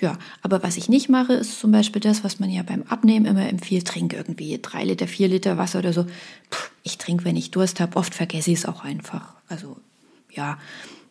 Ja, 0.00 0.18
aber 0.42 0.62
was 0.62 0.78
ich 0.78 0.88
nicht 0.88 1.10
mache, 1.10 1.34
ist 1.34 1.60
zum 1.60 1.72
Beispiel 1.72 2.00
das, 2.00 2.24
was 2.24 2.40
man 2.40 2.50
ja 2.50 2.62
beim 2.62 2.84
Abnehmen 2.84 3.26
immer 3.26 3.48
empfiehlt, 3.48 3.86
trink 3.86 4.14
irgendwie 4.14 4.58
drei 4.60 4.84
Liter, 4.84 5.06
vier 5.06 5.28
Liter 5.28 5.58
Wasser 5.58 5.80
oder 5.80 5.92
so. 5.92 6.04
Puh, 6.48 6.68
ich 6.82 6.96
trinke, 6.96 7.24
wenn 7.24 7.36
ich 7.36 7.50
Durst 7.50 7.80
habe. 7.80 7.96
Oft 7.96 8.14
vergesse 8.14 8.50
ich 8.50 8.60
es 8.60 8.66
auch 8.66 8.82
einfach. 8.82 9.34
Also 9.48 9.76
ja, 10.30 10.58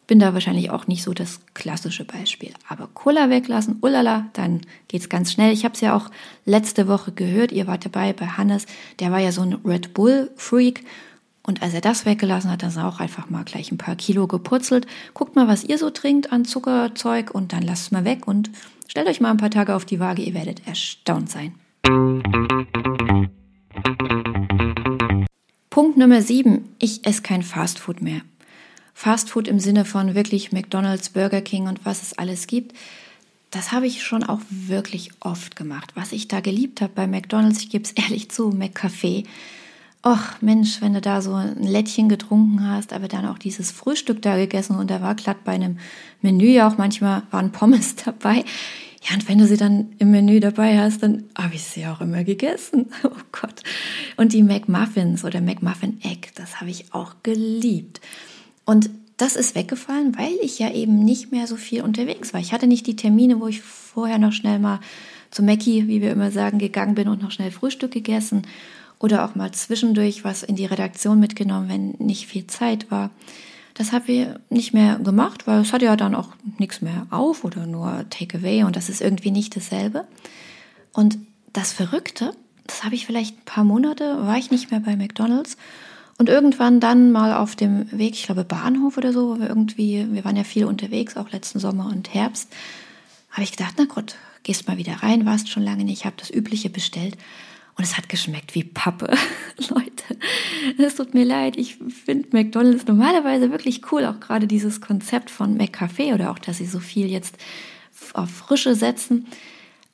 bin 0.07 0.17
da 0.17 0.33
wahrscheinlich 0.33 0.71
auch 0.71 0.87
nicht 0.87 1.03
so 1.03 1.13
das 1.13 1.39
klassische 1.53 2.03
Beispiel. 2.03 2.51
Aber 2.67 2.87
Cola 2.87 3.29
weglassen, 3.29 3.77
ulala, 3.81 4.27
dann 4.33 4.61
geht's 4.87 5.07
ganz 5.07 5.31
schnell. 5.31 5.53
Ich 5.53 5.65
habe 5.65 5.75
es 5.75 5.81
ja 5.81 5.95
auch 5.95 6.09
letzte 6.45 6.87
Woche 6.87 7.11
gehört, 7.11 7.51
ihr 7.51 7.67
wart 7.67 7.85
dabei 7.85 8.11
bei 8.13 8.25
Hannes, 8.25 8.65
der 8.99 9.11
war 9.11 9.19
ja 9.19 9.31
so 9.31 9.41
ein 9.41 9.53
Red 9.63 9.93
Bull-Freak. 9.93 10.83
Und 11.49 11.63
als 11.63 11.73
er 11.73 11.81
das 11.81 12.05
weggelassen 12.05 12.51
hat, 12.51 12.61
dann 12.61 12.69
ist 12.69 12.75
er 12.75 12.87
auch 12.87 12.99
einfach 12.99 13.31
mal 13.31 13.43
gleich 13.43 13.71
ein 13.71 13.79
paar 13.79 13.95
Kilo 13.95 14.27
gepurzelt. 14.27 14.85
Guckt 15.15 15.35
mal, 15.35 15.47
was 15.47 15.63
ihr 15.63 15.79
so 15.79 15.89
trinkt 15.89 16.31
an 16.31 16.45
Zuckerzeug 16.45 17.31
und 17.33 17.53
dann 17.53 17.63
lasst 17.63 17.85
es 17.85 17.91
mal 17.91 18.05
weg 18.05 18.27
und 18.27 18.51
Stellt 18.87 19.07
euch 19.07 19.19
mal 19.19 19.31
ein 19.31 19.37
paar 19.37 19.49
Tage 19.49 19.75
auf 19.75 19.85
die 19.85 19.99
Waage, 19.99 20.21
ihr 20.21 20.35
werdet 20.35 20.67
erstaunt 20.67 21.29
sein. 21.29 21.55
Punkt 25.71 25.97
Nummer 25.97 26.21
7. 26.21 26.69
Ich 26.77 27.05
esse 27.07 27.23
kein 27.23 27.41
Fastfood 27.41 28.03
mehr. 28.03 28.21
Fastfood 28.93 29.47
im 29.47 29.59
Sinne 29.59 29.85
von 29.85 30.13
wirklich 30.13 30.51
McDonald's, 30.51 31.09
Burger 31.09 31.41
King 31.41 31.67
und 31.67 31.83
was 31.83 32.03
es 32.03 32.17
alles 32.17 32.45
gibt. 32.45 32.75
Das 33.49 33.71
habe 33.71 33.87
ich 33.87 34.03
schon 34.03 34.23
auch 34.23 34.41
wirklich 34.51 35.09
oft 35.19 35.55
gemacht. 35.55 35.93
Was 35.95 36.11
ich 36.11 36.27
da 36.27 36.41
geliebt 36.41 36.81
habe 36.81 36.93
bei 36.93 37.07
McDonald's, 37.07 37.63
ich 37.63 37.71
gebe 37.71 37.85
es 37.85 37.91
ehrlich 37.93 38.29
zu, 38.29 38.49
McCafé. 38.49 39.25
Och 40.01 40.41
Mensch, 40.41 40.81
wenn 40.81 40.93
du 40.93 41.01
da 41.01 41.21
so 41.21 41.33
ein 41.33 41.61
Lättchen 41.61 42.07
getrunken 42.07 42.65
hast, 42.65 42.93
aber 42.93 43.09
dann 43.09 43.25
auch 43.25 43.37
dieses 43.37 43.71
Frühstück 43.71 44.21
da 44.21 44.37
gegessen 44.37 44.77
und 44.77 44.89
da 44.89 45.01
war 45.01 45.13
glatt 45.13 45.43
bei 45.43 45.51
einem 45.51 45.77
Menü 46.21 46.47
ja 46.47 46.69
auch 46.69 46.77
manchmal 46.77 47.23
waren 47.31 47.51
Pommes 47.51 47.95
dabei. 48.05 48.45
Ja, 49.03 49.15
und 49.15 49.27
wenn 49.27 49.37
du 49.39 49.47
sie 49.47 49.57
dann 49.57 49.93
im 49.97 50.11
Menü 50.11 50.39
dabei 50.39 50.79
hast, 50.79 51.03
dann 51.03 51.25
habe 51.37 51.55
ich 51.55 51.63
sie 51.63 51.85
auch 51.85 51.99
immer 52.01 52.23
gegessen. 52.23 52.87
Oh 53.03 53.09
Gott. 53.31 53.61
Und 54.15 54.33
die 54.33 54.43
McMuffins 54.43 55.23
oder 55.23 55.41
McMuffin 55.41 55.99
Egg, 56.01 56.29
das 56.35 56.59
habe 56.61 56.69
ich 56.69 56.93
auch 56.93 57.15
geliebt. 57.23 57.99
Und 58.65 58.89
das 59.17 59.35
ist 59.35 59.55
weggefallen, 59.55 60.17
weil 60.17 60.33
ich 60.41 60.59
ja 60.59 60.71
eben 60.71 61.03
nicht 61.03 61.31
mehr 61.31 61.45
so 61.45 61.57
viel 61.57 61.81
unterwegs 61.81 62.33
war. 62.33 62.39
Ich 62.39 62.53
hatte 62.53 62.67
nicht 62.67 62.87
die 62.87 62.95
Termine, 62.95 63.41
wo 63.41 63.47
ich 63.47 63.61
vorher 63.61 64.17
noch 64.17 64.31
schnell 64.31 64.59
mal 64.59 64.79
zu 65.29 65.43
Mackie, 65.43 65.87
wie 65.87 66.01
wir 66.01 66.11
immer 66.11 66.31
sagen, 66.31 66.57
gegangen 66.57 66.95
bin 66.95 67.09
und 67.09 67.21
noch 67.21 67.31
schnell 67.31 67.51
Frühstück 67.51 67.91
gegessen 67.91 68.43
oder 68.99 69.25
auch 69.25 69.35
mal 69.35 69.51
zwischendurch 69.51 70.23
was 70.23 70.43
in 70.43 70.55
die 70.55 70.65
Redaktion 70.65 71.19
mitgenommen, 71.19 71.69
wenn 71.69 72.05
nicht 72.05 72.27
viel 72.27 72.47
Zeit 72.47 72.91
war. 72.91 73.11
Das 73.73 73.93
haben 73.93 74.07
wir 74.07 74.41
nicht 74.49 74.73
mehr 74.73 74.99
gemacht, 74.99 75.47
weil 75.47 75.61
es 75.61 75.71
hat 75.71 75.81
ja 75.81 75.95
dann 75.95 76.13
auch 76.13 76.29
nichts 76.57 76.81
mehr 76.81 77.07
auf 77.09 77.45
oder 77.45 77.65
nur 77.65 78.05
Takeaway 78.09 78.63
und 78.63 78.75
das 78.75 78.89
ist 78.89 79.01
irgendwie 79.01 79.31
nicht 79.31 79.55
dasselbe. 79.55 80.05
Und 80.91 81.17
das 81.53 81.71
Verrückte, 81.71 82.33
das 82.67 82.83
habe 82.83 82.95
ich 82.95 83.05
vielleicht 83.05 83.37
ein 83.37 83.45
paar 83.45 83.63
Monate, 83.63 84.17
war 84.25 84.37
ich 84.37 84.51
nicht 84.51 84.69
mehr 84.69 84.81
bei 84.81 84.97
McDonald's 84.97 85.55
und 86.17 86.27
irgendwann 86.27 86.81
dann 86.81 87.13
mal 87.13 87.33
auf 87.33 87.55
dem 87.55 87.89
Weg, 87.97 88.15
ich 88.15 88.23
glaube 88.23 88.43
Bahnhof 88.43 88.97
oder 88.97 89.13
so, 89.13 89.29
wo 89.29 89.39
wir 89.39 89.47
irgendwie, 89.47 90.05
wir 90.11 90.25
waren 90.25 90.35
ja 90.35 90.43
viel 90.43 90.65
unterwegs, 90.65 91.15
auch 91.15 91.31
letzten 91.31 91.59
Sommer 91.59 91.85
und 91.85 92.13
Herbst, 92.13 92.51
habe 93.31 93.43
ich 93.43 93.51
gedacht, 93.51 93.75
na 93.77 93.85
gut, 93.85 94.15
gehst 94.43 94.67
mal 94.67 94.77
wieder 94.77 94.95
rein, 95.01 95.25
warst 95.25 95.47
schon 95.47 95.63
lange 95.63 95.85
nicht, 95.85 96.03
habe 96.03 96.17
das 96.17 96.29
Übliche 96.29 96.69
bestellt 96.69 97.17
und 97.79 97.85
es 97.85 97.95
hat 97.95 98.09
geschmeckt 98.09 98.55
wie 98.55 98.65
Pappe. 98.65 99.07
Leute, 99.69 100.19
es 100.77 100.95
tut 100.95 101.13
mir 101.13 101.23
leid. 101.23 101.55
Ich 101.55 101.77
finde 101.77 102.27
McDonald's 102.33 102.85
normalerweise 102.85 103.51
wirklich 103.51 103.89
cool. 103.89 104.03
Auch 104.03 104.19
gerade 104.19 104.47
dieses 104.47 104.81
Konzept 104.81 105.31
von 105.31 105.57
McCafé 105.57 106.13
oder 106.13 106.29
auch, 106.29 106.39
dass 106.39 106.57
sie 106.57 106.65
so 106.65 106.81
viel 106.81 107.09
jetzt 107.09 107.37
auf 108.11 108.29
Frische 108.29 108.75
setzen. 108.75 109.27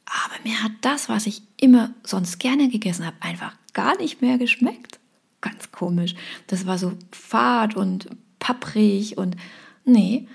Aber 0.08 0.34
mir 0.44 0.63
hat 0.63 0.72
das, 0.82 1.10
was 1.10 1.27
ich 1.27 1.44
immer 1.62 1.94
sonst 2.01 2.39
gerne 2.39 2.70
gegessen 2.70 3.06
habe, 3.06 3.18
einfach 3.20 3.54
gar 3.74 3.96
nicht 4.00 4.20
mehr 4.20 4.39
geschmeckt. 4.39 4.98
Ganz 5.42 5.72
komisch. 5.72 6.15
Das 6.48 6.65
war 6.65 6.80
so 6.80 6.94
fad 7.12 7.75
und 7.75 8.08
papprig 8.39 9.15
und 9.20 9.36
nee, 9.84 10.27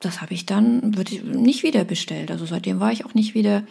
das 0.00 0.22
habe 0.22 0.32
ich 0.32 0.46
dann 0.46 0.94
nicht 1.22 1.64
wieder 1.64 1.84
bestellt. 1.84 2.30
Also 2.30 2.46
seitdem 2.46 2.80
war 2.80 2.92
ich 2.92 3.04
auch 3.04 3.12
nicht 3.12 3.34
wieder 3.34 3.62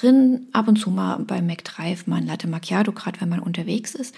drin, 0.00 0.48
ab 0.52 0.68
und 0.68 0.76
zu 0.76 0.90
mal 0.90 1.18
bei 1.18 1.42
McDrive 1.42 2.06
mal 2.06 2.16
ein 2.16 2.26
Latte 2.26 2.48
Macchiato, 2.48 2.92
gerade 2.92 3.20
wenn 3.20 3.28
man 3.28 3.40
unterwegs 3.40 3.94
ist. 3.94 4.14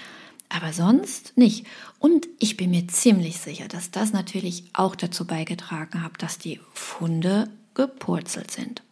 Aber 0.48 0.72
sonst 0.72 1.36
nicht. 1.36 1.66
Und 1.98 2.26
ich 2.38 2.56
bin 2.56 2.70
mir 2.70 2.88
ziemlich 2.88 3.38
sicher, 3.38 3.68
dass 3.68 3.90
das 3.90 4.12
natürlich 4.12 4.64
auch 4.72 4.96
dazu 4.96 5.26
beigetragen 5.26 6.02
hat, 6.02 6.22
dass 6.22 6.38
die 6.38 6.60
Funde 6.72 7.50
gepurzelt 7.74 8.50
sind. 8.50 8.82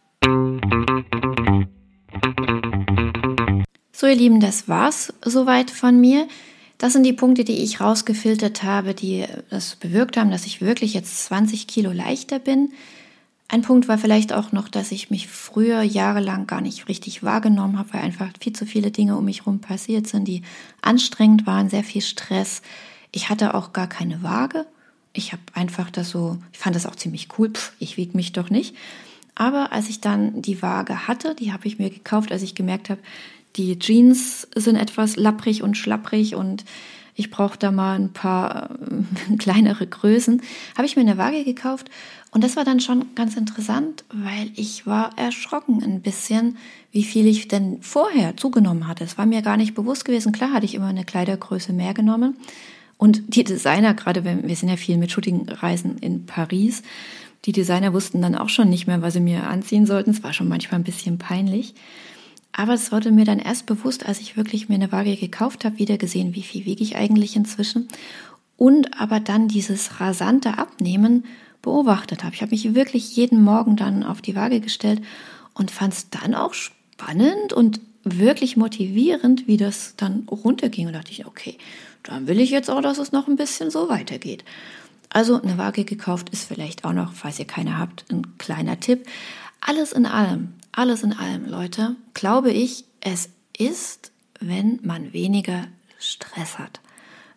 So, 3.91 4.05
ihr 4.05 4.15
Lieben, 4.15 4.39
das 4.39 4.67
war's 4.67 5.13
soweit 5.25 5.71
von 5.71 5.99
mir. 5.99 6.27
Das 6.77 6.93
sind 6.93 7.03
die 7.03 7.13
Punkte, 7.13 7.43
die 7.43 7.63
ich 7.63 7.81
rausgefiltert 7.81 8.61
habe, 8.61 8.93
die 8.93 9.25
das 9.49 9.75
bewirkt 9.75 10.15
haben, 10.17 10.29
dass 10.29 10.45
ich 10.45 10.61
wirklich 10.61 10.93
jetzt 10.93 11.25
20 11.25 11.65
Kilo 11.65 11.91
leichter 11.91 12.37
bin. 12.37 12.71
Ein 13.49 13.61
Punkt 13.61 13.87
war 13.87 13.97
vielleicht 13.97 14.33
auch 14.33 14.51
noch, 14.51 14.67
dass 14.67 14.91
ich 14.91 15.09
mich 15.09 15.27
früher 15.27 15.81
jahrelang 15.81 16.47
gar 16.47 16.59
nicht 16.59 16.89
richtig 16.89 17.23
wahrgenommen 17.23 17.79
habe, 17.79 17.93
weil 17.93 18.01
einfach 18.01 18.29
viel 18.41 18.51
zu 18.51 18.65
viele 18.65 18.91
Dinge 18.91 19.15
um 19.15 19.23
mich 19.23 19.41
herum 19.41 19.59
passiert 19.59 20.07
sind, 20.07 20.27
die 20.27 20.41
anstrengend 20.81 21.47
waren, 21.47 21.69
sehr 21.69 21.83
viel 21.83 22.01
Stress. 22.01 22.61
Ich 23.13 23.29
hatte 23.29 23.53
auch 23.53 23.71
gar 23.71 23.87
keine 23.87 24.21
Waage. 24.21 24.65
Ich 25.13 25.31
habe 25.31 25.41
einfach 25.53 25.89
das 25.89 26.09
so, 26.09 26.37
ich 26.51 26.59
fand 26.59 26.75
das 26.75 26.85
auch 26.85 26.95
ziemlich 26.95 27.29
cool, 27.37 27.49
Pff, 27.49 27.71
ich 27.79 27.95
wiege 27.95 28.17
mich 28.17 28.33
doch 28.33 28.49
nicht. 28.49 28.75
Aber 29.33 29.71
als 29.71 29.87
ich 29.87 30.01
dann 30.01 30.41
die 30.41 30.61
Waage 30.61 31.07
hatte, 31.07 31.33
die 31.33 31.53
habe 31.53 31.67
ich 31.67 31.79
mir 31.79 31.89
gekauft, 31.89 32.31
als 32.31 32.41
ich 32.41 32.53
gemerkt 32.53 32.89
habe, 32.89 33.01
die 33.55 33.79
Jeans 33.79 34.47
sind 34.55 34.75
etwas 34.75 35.15
lapprig 35.15 35.63
und 35.63 35.77
schlapprig 35.77 36.35
und 36.35 36.65
ich 37.17 37.29
brauche 37.31 37.57
da 37.57 37.71
mal 37.71 37.95
ein 37.95 38.13
paar 38.13 38.69
äh, 39.31 39.35
kleinere 39.37 39.85
Größen, 39.85 40.41
habe 40.77 40.85
ich 40.85 40.95
mir 40.95 41.01
eine 41.01 41.17
Waage 41.17 41.43
gekauft 41.43 41.89
und 42.31 42.43
das 42.43 42.55
war 42.55 42.63
dann 42.63 42.79
schon 42.79 43.15
ganz 43.15 43.35
interessant, 43.35 44.05
weil 44.13 44.51
ich 44.55 44.85
war 44.85 45.17
erschrocken 45.17 45.81
ein 45.83 46.01
bisschen, 46.01 46.57
wie 46.91 47.03
viel 47.03 47.25
ich 47.25 47.47
denn 47.47 47.81
vorher 47.81 48.37
zugenommen 48.37 48.87
hatte. 48.87 49.03
Es 49.03 49.17
war 49.17 49.25
mir 49.25 49.41
gar 49.41 49.57
nicht 49.57 49.73
bewusst 49.73 50.05
gewesen. 50.05 50.31
Klar 50.31 50.51
hatte 50.51 50.65
ich 50.65 50.75
immer 50.75 50.87
eine 50.87 51.05
Kleidergröße 51.05 51.73
mehr 51.73 51.93
genommen. 51.93 52.37
Und 52.97 53.35
die 53.35 53.43
Designer, 53.43 53.93
gerade 53.93 54.23
wenn 54.23 54.47
wir 54.47 54.55
sind 54.55 54.69
ja 54.69 54.75
viel 54.75 54.97
mit 54.97 55.11
Shootingreisen 55.11 55.97
in 55.99 56.25
Paris, 56.25 56.83
die 57.45 57.51
Designer 57.51 57.93
wussten 57.93 58.21
dann 58.21 58.35
auch 58.35 58.49
schon 58.49 58.69
nicht 58.69 58.87
mehr, 58.87 59.01
was 59.01 59.13
sie 59.13 59.19
mir 59.19 59.47
anziehen 59.47 59.85
sollten. 59.85 60.11
Es 60.11 60.23
war 60.23 60.33
schon 60.33 60.49
manchmal 60.49 60.79
ein 60.79 60.83
bisschen 60.83 61.17
peinlich. 61.17 61.75
Aber 62.57 62.73
es 62.73 62.91
wurde 62.91 63.11
mir 63.11 63.23
dann 63.23 63.37
erst 63.37 63.67
bewusst, 63.67 64.07
als 64.07 64.19
ich 64.19 64.35
wirklich 64.35 64.67
mir 64.67 64.75
eine 64.75 64.91
Waage 64.91 65.15
gekauft 65.15 65.63
habe, 65.63 65.77
wieder 65.77 65.99
gesehen, 65.99 66.33
wie 66.33 66.41
viel 66.41 66.65
wiege 66.65 66.83
ich 66.83 66.95
eigentlich 66.95 67.35
inzwischen. 67.35 67.87
Und 68.57 68.99
aber 68.99 69.19
dann 69.19 69.47
dieses 69.47 69.99
rasante 69.99 70.57
Abnehmen 70.57 71.23
beobachtet 71.61 72.23
habe. 72.23 72.33
Ich 72.33 72.41
habe 72.41 72.49
mich 72.49 72.73
wirklich 72.73 73.15
jeden 73.15 73.43
Morgen 73.43 73.75
dann 73.75 74.03
auf 74.03 74.23
die 74.23 74.35
Waage 74.35 74.59
gestellt 74.59 75.01
und 75.53 75.69
fand 75.69 75.93
es 75.93 76.09
dann 76.09 76.33
auch 76.33 76.55
spannend 76.55 77.53
und 77.53 77.79
wirklich 78.03 78.57
motivierend, 78.57 79.47
wie 79.47 79.57
das 79.57 79.93
dann 79.95 80.27
runterging. 80.29 80.87
Und 80.87 80.93
dachte 80.93 81.11
ich, 81.11 81.27
okay, 81.27 81.59
dann 82.01 82.25
will 82.25 82.39
ich 82.39 82.49
jetzt 82.49 82.71
auch, 82.71 82.81
dass 82.81 82.97
es 82.97 83.11
noch 83.11 83.27
ein 83.27 83.35
bisschen 83.35 83.69
so 83.69 83.87
weitergeht. 83.87 84.43
Also 85.09 85.39
eine 85.39 85.59
Waage 85.59 85.85
gekauft 85.85 86.29
ist 86.31 86.47
vielleicht 86.47 86.85
auch 86.85 86.93
noch, 86.93 87.13
falls 87.13 87.37
ihr 87.37 87.45
keine 87.45 87.77
habt, 87.77 88.05
ein 88.11 88.35
kleiner 88.39 88.79
Tipp. 88.79 89.05
Alles 89.61 89.91
in 89.91 90.07
allem, 90.07 90.53
alles 90.77 91.01
in 91.01 91.13
allem, 91.13 91.49
Leute, 91.49 91.95
glaube 92.13 92.51
ich, 92.51 92.85
es 93.01 93.29
ist, 93.57 94.11
wenn 94.39 94.79
man 94.83 95.11
weniger 95.11 95.63
Stress 95.97 96.59
hat. 96.59 96.81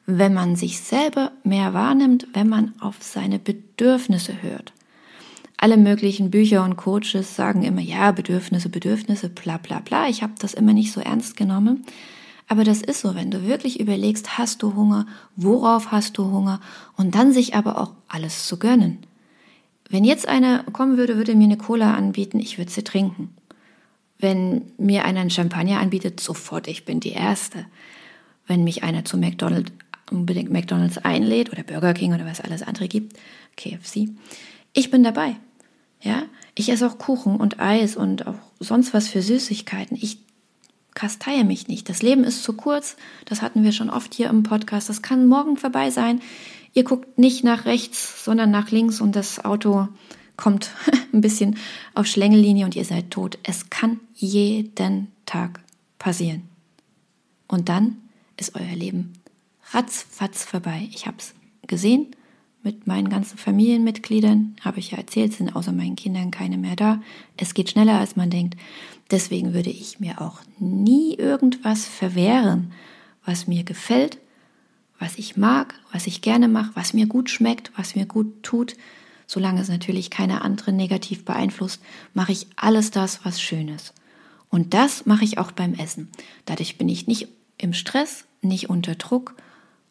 Wenn 0.04 0.34
man 0.34 0.56
sich 0.56 0.80
selber 0.80 1.32
mehr 1.42 1.72
wahrnimmt, 1.72 2.28
wenn 2.34 2.50
man 2.50 2.74
auf 2.80 2.96
seine 3.00 3.38
Bedürfnisse 3.38 4.42
hört. 4.42 4.74
Alle 5.56 5.78
möglichen 5.78 6.30
Bücher 6.30 6.64
und 6.64 6.76
Coaches 6.76 7.34
sagen 7.34 7.62
immer, 7.62 7.80
ja, 7.80 8.12
Bedürfnisse, 8.12 8.68
Bedürfnisse, 8.68 9.30
bla 9.30 9.56
bla 9.56 9.80
bla. 9.80 10.08
Ich 10.08 10.22
habe 10.22 10.34
das 10.38 10.52
immer 10.52 10.74
nicht 10.74 10.92
so 10.92 11.00
ernst 11.00 11.36
genommen. 11.36 11.86
Aber 12.46 12.64
das 12.64 12.82
ist 12.82 13.00
so, 13.00 13.14
wenn 13.14 13.30
du 13.30 13.46
wirklich 13.46 13.80
überlegst, 13.80 14.36
hast 14.36 14.62
du 14.62 14.74
Hunger, 14.74 15.06
worauf 15.36 15.92
hast 15.92 16.18
du 16.18 16.24
Hunger 16.24 16.60
und 16.96 17.14
dann 17.14 17.32
sich 17.32 17.54
aber 17.54 17.80
auch 17.80 17.92
alles 18.08 18.46
zu 18.46 18.58
gönnen. 18.58 18.98
Wenn 19.90 20.04
jetzt 20.04 20.28
einer 20.28 20.62
kommen 20.72 20.96
würde, 20.96 21.16
würde 21.16 21.34
mir 21.34 21.44
eine 21.44 21.56
Cola 21.56 21.94
anbieten, 21.94 22.38
ich 22.38 22.58
würde 22.58 22.70
sie 22.70 22.84
trinken. 22.84 23.34
Wenn 24.18 24.70
mir 24.78 25.04
einer 25.04 25.20
einen 25.20 25.30
Champagner 25.30 25.80
anbietet, 25.80 26.20
sofort, 26.20 26.68
ich 26.68 26.84
bin 26.84 27.00
die 27.00 27.12
Erste. 27.12 27.66
Wenn 28.46 28.62
mich 28.62 28.84
einer 28.84 29.04
zu 29.04 29.18
McDonald's, 29.18 29.72
unbedingt 30.10 30.50
McDonald's 30.50 30.98
einlädt 30.98 31.50
oder 31.52 31.64
Burger 31.64 31.92
King 31.92 32.14
oder 32.14 32.24
was 32.24 32.40
alles 32.40 32.62
andere 32.62 32.86
gibt, 32.86 33.18
KFC, 33.56 34.08
ich 34.72 34.90
bin 34.90 35.02
dabei. 35.02 35.36
Ja, 36.00 36.22
ich 36.54 36.70
esse 36.70 36.86
auch 36.86 36.98
Kuchen 36.98 37.36
und 37.36 37.60
Eis 37.60 37.96
und 37.96 38.26
auch 38.26 38.38
sonst 38.60 38.94
was 38.94 39.08
für 39.08 39.22
Süßigkeiten. 39.22 39.98
Ich 40.00 40.18
kasteie 40.94 41.44
mich 41.44 41.68
nicht. 41.68 41.88
Das 41.88 42.02
Leben 42.02 42.24
ist 42.24 42.42
zu 42.42 42.52
kurz. 42.52 42.96
Das 43.24 43.42
hatten 43.42 43.64
wir 43.64 43.72
schon 43.72 43.90
oft 43.90 44.14
hier 44.14 44.28
im 44.28 44.42
Podcast. 44.44 44.88
Das 44.88 45.02
kann 45.02 45.26
morgen 45.26 45.56
vorbei 45.56 45.90
sein. 45.90 46.20
Ihr 46.72 46.84
guckt 46.84 47.18
nicht 47.18 47.44
nach 47.44 47.64
rechts, 47.64 48.24
sondern 48.24 48.50
nach 48.50 48.70
links 48.70 49.00
und 49.00 49.16
das 49.16 49.44
Auto 49.44 49.88
kommt 50.36 50.70
ein 51.12 51.20
bisschen 51.20 51.56
auf 51.94 52.06
Schlängellinie 52.06 52.64
und 52.64 52.76
ihr 52.76 52.84
seid 52.84 53.10
tot. 53.10 53.38
Es 53.42 53.70
kann 53.70 54.00
jeden 54.14 55.08
Tag 55.26 55.60
passieren. 55.98 56.42
Und 57.48 57.68
dann 57.68 57.96
ist 58.36 58.54
euer 58.54 58.76
Leben 58.76 59.12
ratzfatz 59.72 60.44
vorbei. 60.44 60.88
Ich 60.92 61.06
habe 61.06 61.16
es 61.18 61.34
gesehen 61.66 62.14
mit 62.62 62.86
meinen 62.86 63.08
ganzen 63.08 63.38
Familienmitgliedern, 63.38 64.56
habe 64.60 64.80
ich 64.80 64.90
ja 64.90 64.98
erzählt, 64.98 65.32
sind 65.32 65.54
außer 65.56 65.72
meinen 65.72 65.96
Kindern 65.96 66.30
keine 66.30 66.58
mehr 66.58 66.76
da. 66.76 67.00
Es 67.36 67.54
geht 67.54 67.70
schneller, 67.70 67.98
als 67.98 68.16
man 68.16 68.30
denkt. 68.30 68.56
Deswegen 69.10 69.54
würde 69.54 69.70
ich 69.70 69.98
mir 69.98 70.20
auch 70.20 70.40
nie 70.58 71.14
irgendwas 71.14 71.86
verwehren, 71.86 72.72
was 73.24 73.46
mir 73.46 73.64
gefällt, 73.64 74.18
was 75.00 75.18
ich 75.18 75.36
mag, 75.36 75.74
was 75.90 76.06
ich 76.06 76.22
gerne 76.22 76.46
mache, 76.46 76.70
was 76.74 76.94
mir 76.94 77.06
gut 77.06 77.28
schmeckt, 77.28 77.72
was 77.76 77.96
mir 77.96 78.06
gut 78.06 78.44
tut. 78.44 78.76
Solange 79.26 79.60
es 79.60 79.68
natürlich 79.68 80.10
keine 80.10 80.42
anderen 80.42 80.76
negativ 80.76 81.24
beeinflusst, 81.24 81.82
mache 82.14 82.30
ich 82.30 82.46
alles 82.54 82.92
das, 82.92 83.24
was 83.24 83.40
schön 83.40 83.68
ist. 83.68 83.92
Und 84.48 84.74
das 84.74 85.06
mache 85.06 85.24
ich 85.24 85.38
auch 85.38 85.50
beim 85.50 85.74
Essen. 85.74 86.08
Dadurch 86.44 86.78
bin 86.78 86.88
ich 86.88 87.08
nicht 87.08 87.26
im 87.58 87.72
Stress, 87.72 88.26
nicht 88.42 88.70
unter 88.70 88.94
Druck. 88.94 89.34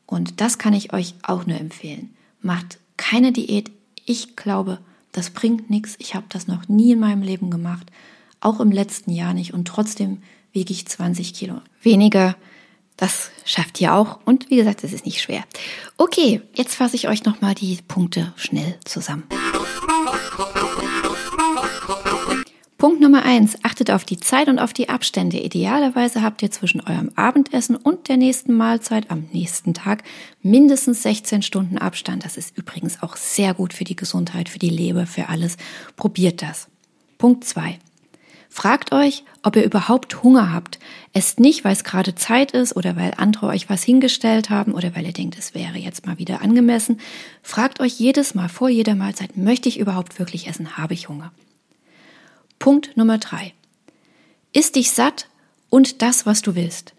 Und 0.06 0.40
das 0.40 0.58
kann 0.58 0.74
ich 0.74 0.94
euch 0.94 1.16
auch 1.24 1.46
nur 1.46 1.60
empfehlen. 1.60 2.16
Macht 2.42 2.80
keine 2.96 3.34
Diät. 3.34 3.72
Ich 4.06 4.38
glaube, 4.38 4.80
das 5.12 5.30
bringt 5.30 5.70
nichts. 5.70 5.96
Ich 6.00 6.16
habe 6.16 6.26
das 6.30 6.48
noch 6.48 6.70
nie 6.70 6.94
in 6.94 7.00
meinem 7.00 7.22
Leben 7.22 7.50
gemacht 7.50 7.92
auch 8.42 8.60
im 8.60 8.72
letzten 8.72 9.12
Jahr 9.12 9.34
nicht 9.34 9.54
und 9.54 9.68
trotzdem 9.68 10.20
wiege 10.54 10.74
ich 10.74 10.88
20 10.88 11.34
Kilo 11.34 11.62
weniger. 11.82 12.36
Das 13.00 13.32
schafft 13.46 13.80
ihr 13.80 13.94
auch 13.94 14.20
und 14.26 14.50
wie 14.50 14.58
gesagt, 14.58 14.84
es 14.84 14.92
ist 14.92 15.06
nicht 15.06 15.22
schwer. 15.22 15.46
Okay, 15.96 16.42
jetzt 16.54 16.76
fasse 16.76 16.98
ich 16.98 17.08
euch 17.08 17.24
nochmal 17.24 17.56
die 17.56 17.80
Punkte 17.88 18.34
schnell 18.36 18.78
zusammen. 18.84 19.24
Punkt 22.78 23.00
Nummer 23.00 23.24
eins: 23.24 23.58
Achtet 23.64 23.90
auf 23.90 24.04
die 24.04 24.20
Zeit 24.20 24.50
und 24.50 24.60
auf 24.60 24.74
die 24.74 24.90
Abstände. 24.90 25.40
Idealerweise 25.40 26.22
habt 26.22 26.42
ihr 26.42 26.52
zwischen 26.52 26.82
eurem 26.82 27.12
Abendessen 27.16 27.78
und 27.78 28.10
der 28.10 28.18
nächsten 28.18 28.54
Mahlzeit 28.54 29.10
am 29.10 29.30
nächsten 29.32 29.74
Tag 29.74 30.04
mindestens 30.42 31.02
16 31.04 31.42
Stunden 31.42 31.78
Abstand. 31.78 32.26
Das 32.26 32.36
ist 32.36 32.58
übrigens 32.58 33.02
auch 33.02 33.16
sehr 33.16 33.54
gut 33.54 33.74
für 33.74 33.86
die 33.86 33.96
Gesundheit, 33.96 34.50
für 34.50 34.60
die 34.60 34.70
Leber, 34.70 35.08
für 35.08 35.30
alles. 35.30 35.56
Probiert 35.96 36.42
das. 36.42 36.68
Punkt 37.18 37.46
zwei: 37.46 37.80
Fragt 38.52 38.92
euch, 38.92 39.24
ob 39.44 39.56
ihr 39.56 39.64
überhaupt 39.64 40.24
Hunger 40.24 40.52
habt. 40.52 40.80
Esst 41.14 41.40
nicht, 41.40 41.64
weil 41.64 41.74
es 41.74 41.84
gerade 41.84 42.16
Zeit 42.16 42.52
ist 42.52 42.76
oder 42.76 42.96
weil 42.96 43.14
andere 43.16 43.48
euch 43.48 43.70
was 43.70 43.84
hingestellt 43.84 44.50
haben 44.50 44.74
oder 44.74 44.96
weil 44.96 45.06
ihr 45.06 45.14
denkt, 45.14 45.38
es 45.38 45.54
wäre 45.54 45.78
jetzt 45.78 46.08
mal 46.08 46.18
wieder 46.18 46.42
angemessen. 46.42 47.00
Fragt 47.44 47.80
euch 47.80 48.00
jedes 48.00 48.34
Mal 48.34 48.50
vor 48.50 48.68
jeder 48.68 48.96
Mahlzeit, 48.96 49.38
möchte 49.38 49.70
ich 49.70 49.80
überhaupt 49.80 50.18
wirklich 50.18 50.48
essen? 50.48 50.78
Habe 50.78 50.96
ich 50.96 51.10
Hunger? 51.10 51.32
Punkt 52.58 52.98
Nummer 52.98 53.20
drei. 53.20 53.54
Iss 54.52 54.72
dich 54.72 54.92
satt 54.92 55.28
und 55.70 56.02
das, 56.02 56.26
was 56.26 56.42
du 56.42 56.56
willst. 56.56 56.94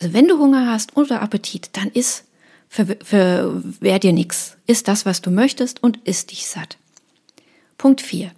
Also 0.00 0.14
wenn 0.14 0.28
du 0.28 0.38
Hunger 0.38 0.70
hast 0.70 0.96
oder 0.96 1.20
Appetit, 1.20 1.70
dann 1.72 1.88
iss, 1.88 2.24
verwehr 2.68 3.98
dir 3.98 4.12
nichts. 4.12 4.56
Iss 4.66 4.84
das, 4.84 5.04
was 5.04 5.20
du 5.20 5.30
möchtest 5.30 5.82
und 5.82 5.98
iss 6.04 6.26
dich 6.26 6.46
satt. 6.46 6.78
Punkt 7.76 8.00
vier. 8.00 8.30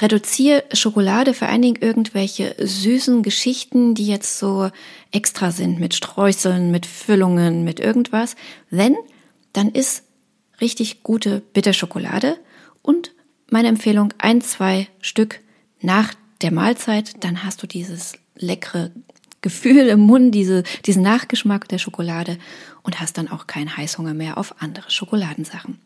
Reduziere 0.00 0.64
Schokolade 0.72 1.34
vor 1.34 1.48
allen 1.48 1.62
Dingen 1.62 1.80
irgendwelche 1.80 2.54
süßen 2.58 3.22
Geschichten, 3.22 3.94
die 3.94 4.06
jetzt 4.06 4.38
so 4.38 4.70
extra 5.10 5.50
sind, 5.50 5.80
mit 5.80 5.94
Streuseln, 5.94 6.70
mit 6.70 6.86
Füllungen, 6.86 7.62
mit 7.62 7.78
irgendwas. 7.78 8.34
Wenn, 8.70 8.96
dann 9.52 9.70
ist 9.70 10.04
richtig 10.60 11.02
gute 11.02 11.40
Bitterschokolade 11.40 12.38
und 12.80 13.12
meine 13.50 13.68
Empfehlung 13.68 14.14
ein, 14.16 14.40
zwei 14.40 14.88
Stück 15.02 15.40
nach 15.82 16.14
der 16.40 16.52
Mahlzeit, 16.52 17.22
dann 17.22 17.44
hast 17.44 17.62
du 17.62 17.66
dieses 17.66 18.14
leckere 18.34 18.90
Gefühl 19.42 19.88
im 19.88 20.00
Mund, 20.00 20.34
diese, 20.34 20.62
diesen 20.86 21.02
Nachgeschmack 21.02 21.68
der 21.68 21.78
Schokolade 21.78 22.38
und 22.82 23.00
hast 23.00 23.18
dann 23.18 23.28
auch 23.28 23.46
keinen 23.46 23.76
Heißhunger 23.76 24.14
mehr 24.14 24.38
auf 24.38 24.62
andere 24.62 24.90
Schokoladensachen. 24.90 25.78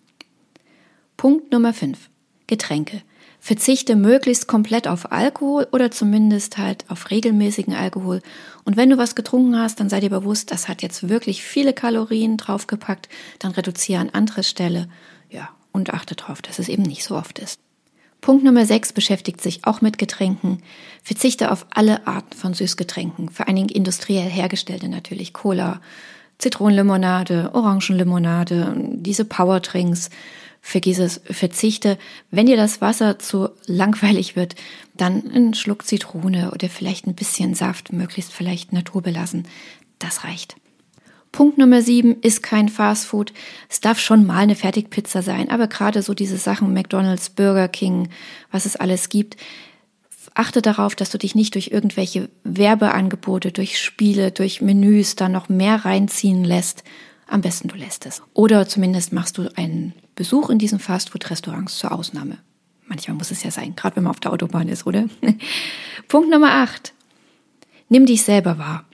Punkt 1.17 1.51
Nummer 1.51 1.73
5. 1.73 1.99
Getränke 2.47 3.03
verzichte 3.47 3.95
möglichst 3.95 4.49
komplett 4.49 4.89
auf 4.89 5.13
Alkohol 5.13 5.69
oder 5.71 5.93
zumindest 5.93 6.59
halt 6.59 6.85
auf 6.89 7.13
regelmäßigen 7.13 7.77
Alkohol. 7.77 8.21
Und 8.65 8.77
wenn 8.77 8.91
du 8.91 8.99
was 8.99 9.15
getrunken 9.15 9.57
hast, 9.57 9.79
dann 9.79 9.89
sei 9.89 10.01
dir 10.01 10.11
bewusst, 10.11 10.51
das 10.51 10.67
hat 10.67 10.83
jetzt 10.83 11.09
wirklich 11.09 11.45
viele 11.45 11.73
Kalorien 11.73 12.39
draufgepackt, 12.39 13.09
dann 13.39 13.53
reduziere 13.53 14.01
an 14.01 14.11
andere 14.11 14.43
Stelle. 14.43 14.89
Ja, 15.31 15.51
und 15.71 15.95
achte 15.95 16.17
darauf, 16.17 16.43
dass 16.43 16.59
es 16.59 16.69
eben 16.69 16.83
nicht 16.83 17.05
so 17.05 17.15
oft 17.15 17.39
ist. 17.39 17.61
Punkt 18.21 18.43
Nummer 18.43 18.67
6 18.67 18.93
beschäftigt 18.95 19.41
sich 19.41 19.65
auch 19.65 19.81
mit 19.81 19.97
Getränken. 19.97 20.61
Verzichte 21.05 21.53
auf 21.53 21.67
alle 21.71 22.05
Arten 22.09 22.37
von 22.37 22.53
Süßgetränken, 22.53 23.29
vor 23.29 23.47
allen 23.47 23.55
Dingen 23.55 23.69
industriell 23.69 24.29
hergestellte 24.29 24.89
natürlich, 24.89 25.33
Cola, 25.33 25.81
Zitronenlimonade, 26.39 27.51
Orangenlimonade, 27.55 28.75
diese 28.77 29.25
Powerdrinks 29.25 30.11
vergiss 30.67 30.99
es, 30.99 31.21
verzichte. 31.25 31.97
Wenn 32.33 32.47
dir 32.47 32.57
das 32.57 32.81
Wasser 32.81 33.21
zu 33.21 33.51
langweilig 33.67 34.35
wird, 34.35 34.57
dann 34.95 35.31
einen 35.31 35.55
Schluck 35.55 35.87
Zitrone 35.87 36.51
oder 36.51 36.69
vielleicht 36.69 37.07
ein 37.07 37.15
bisschen 37.15 37.55
Saft, 37.55 37.93
möglichst 37.93 38.33
vielleicht 38.33 38.73
naturbelassen. 38.73 39.47
Das 40.01 40.25
reicht. 40.25 40.57
Punkt 41.31 41.57
Nummer 41.57 41.83
sieben 41.83 42.21
ist 42.21 42.43
kein 42.43 42.69
Fastfood. 42.69 43.33
Es 43.69 43.81
darf 43.81 44.01
schon 44.01 44.27
mal 44.27 44.39
eine 44.39 44.57
Fertigpizza 44.57 45.23
sein, 45.23 45.51
aber 45.51 45.69
gerade 45.69 46.03
so 46.03 46.15
diese 46.15 46.37
Sachen, 46.37 46.75
McDonald's, 46.75 47.31
Burger 47.31 47.69
King, 47.69 48.09
was 48.51 48.67
es 48.67 48.75
alles 48.75 49.09
gibt, 49.09 49.37
achte 50.35 50.63
darauf, 50.63 50.97
dass 50.97 51.11
du 51.11 51.19
dich 51.19 51.37
nicht 51.37 51.55
durch 51.55 51.69
irgendwelche 51.69 52.29
Werbeangebote, 52.43 53.53
durch 53.53 53.81
Spiele, 53.81 54.33
durch 54.33 54.63
Menüs 54.63 55.15
da 55.15 55.29
noch 55.29 55.49
mehr 55.49 55.85
reinziehen 55.85 56.43
lässt. 56.43 56.83
Am 57.29 57.41
besten 57.41 57.69
du 57.69 57.77
lässt 57.77 58.05
es. 58.05 58.21
Oder 58.35 58.67
zumindest 58.67 59.13
machst 59.13 59.39
du 59.39 59.49
einen 59.57 59.95
Besuch 60.17 60.51
in 60.51 60.59
diesen 60.59 60.81
Fastfood-Restaurants 60.81 61.79
zur 61.79 61.93
Ausnahme. 61.93 62.39
Manchmal 62.87 63.17
muss 63.17 63.31
es 63.31 63.43
ja 63.43 63.51
sein, 63.51 63.77
gerade 63.77 63.97
wenn 63.97 64.05
man 64.05 64.11
auf 64.11 64.21
der 64.21 64.33
Autobahn 64.33 64.69
ist, 64.69 64.87
oder? 64.87 65.05
Punkt 66.09 66.31
Nummer 66.31 66.55
8. 66.55 66.93
Nimm 67.89 68.07
dich 68.07 68.23
selber 68.23 68.59
wahr. 68.59 68.85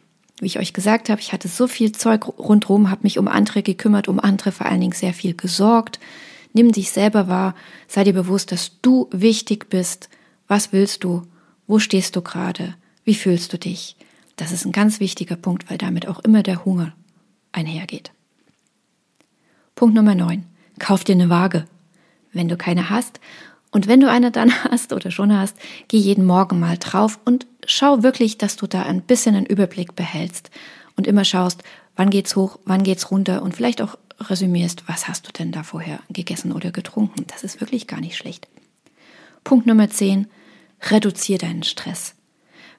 Wie 0.41 0.47
ich 0.47 0.59
euch 0.59 0.73
gesagt 0.73 1.09
habe, 1.09 1.21
ich 1.21 1.33
hatte 1.33 1.47
so 1.47 1.69
viel 1.69 1.93
Zeug 1.93 2.27
rundherum, 2.39 2.91
habe 2.91 3.05
mich 3.05 3.19
um 3.19 3.29
andere 3.29 3.63
gekümmert, 3.63 4.09
um 4.09 4.19
andere 4.19 4.51
vor 4.51 4.67
allen 4.67 4.81
Dingen 4.81 4.93
sehr 4.93 5.15
viel 5.15 5.35
gesorgt. 5.35 6.01
Nimm 6.53 6.73
dich 6.73 6.91
selber 6.91 7.29
wahr, 7.29 7.55
sei 7.87 8.03
dir 8.05 8.13
bewusst, 8.13 8.51
dass 8.51 8.81
du 8.83 9.09
wichtig 9.13 9.71
bist. 9.71 10.09
Was 10.49 10.73
willst 10.73 11.05
du? 11.05 11.23
Wo 11.69 11.79
stehst 11.79 12.17
du 12.17 12.23
gerade? 12.23 12.75
Wie 13.05 13.15
fühlst 13.15 13.53
du 13.53 13.59
dich? 13.59 13.97
Das 14.37 14.51
ist 14.51 14.65
ein 14.65 14.73
ganz 14.73 14.99
wichtiger 14.99 15.37
Punkt, 15.37 15.71
weil 15.71 15.79
damit 15.79 16.09
auch 16.09 16.19
immer 16.21 16.43
der 16.43 16.65
Hunger 16.65 16.93
einhergeht. 17.53 18.11
Punkt 19.77 19.95
Nummer 19.95 20.15
9 20.15 20.45
kauf 20.79 21.05
dir 21.05 21.15
eine 21.15 21.31
Waage, 21.31 21.65
wenn 22.33 22.49
du 22.49 22.57
keine 22.57 22.91
hast. 22.91 23.21
Und 23.71 23.89
wenn 23.89 24.01
du 24.01 24.11
eine 24.11 24.31
dann 24.31 24.53
hast 24.71 24.93
oder 24.93 25.11
schon 25.11 25.37
hast, 25.37 25.57
geh 25.89 25.99
jeden 25.99 26.27
Morgen 26.27 26.61
mal 26.61 26.77
drauf 26.79 27.19
und 27.25 27.47
schau 27.67 28.03
wirklich, 28.03 28.39
dass 28.39 28.57
du 28.57 28.67
da 28.67 28.83
ein 28.83 29.03
bisschen 29.03 29.35
einen 29.35 29.47
Überblick 29.47 29.97
behältst 29.97 30.51
und 30.97 31.07
immer 31.07 31.25
schaust, 31.25 31.63
wann 31.97 32.11
geht's 32.11 32.37
hoch, 32.37 32.59
wann 32.65 32.83
geht's 32.83 33.11
runter 33.11 33.43
und 33.43 33.55
vielleicht 33.57 33.83
auch 33.83 33.97
resümierst, 34.21 34.85
was 34.89 35.09
hast 35.09 35.27
du 35.27 35.33
denn 35.33 35.53
da 35.53 35.63
vorher 35.63 36.01
gegessen 36.11 36.53
oder 36.53 36.71
getrunken. 36.71 37.25
Das 37.29 37.45
ist 37.45 37.61
wirklich 37.61 37.87
gar 37.87 38.01
nicht 38.01 38.17
schlecht. 38.17 38.49
Punkt 39.45 39.67
Nummer 39.67 39.91
10. 39.91 40.29
Reduziere 40.91 41.39
deinen 41.39 41.63
Stress. 41.63 42.15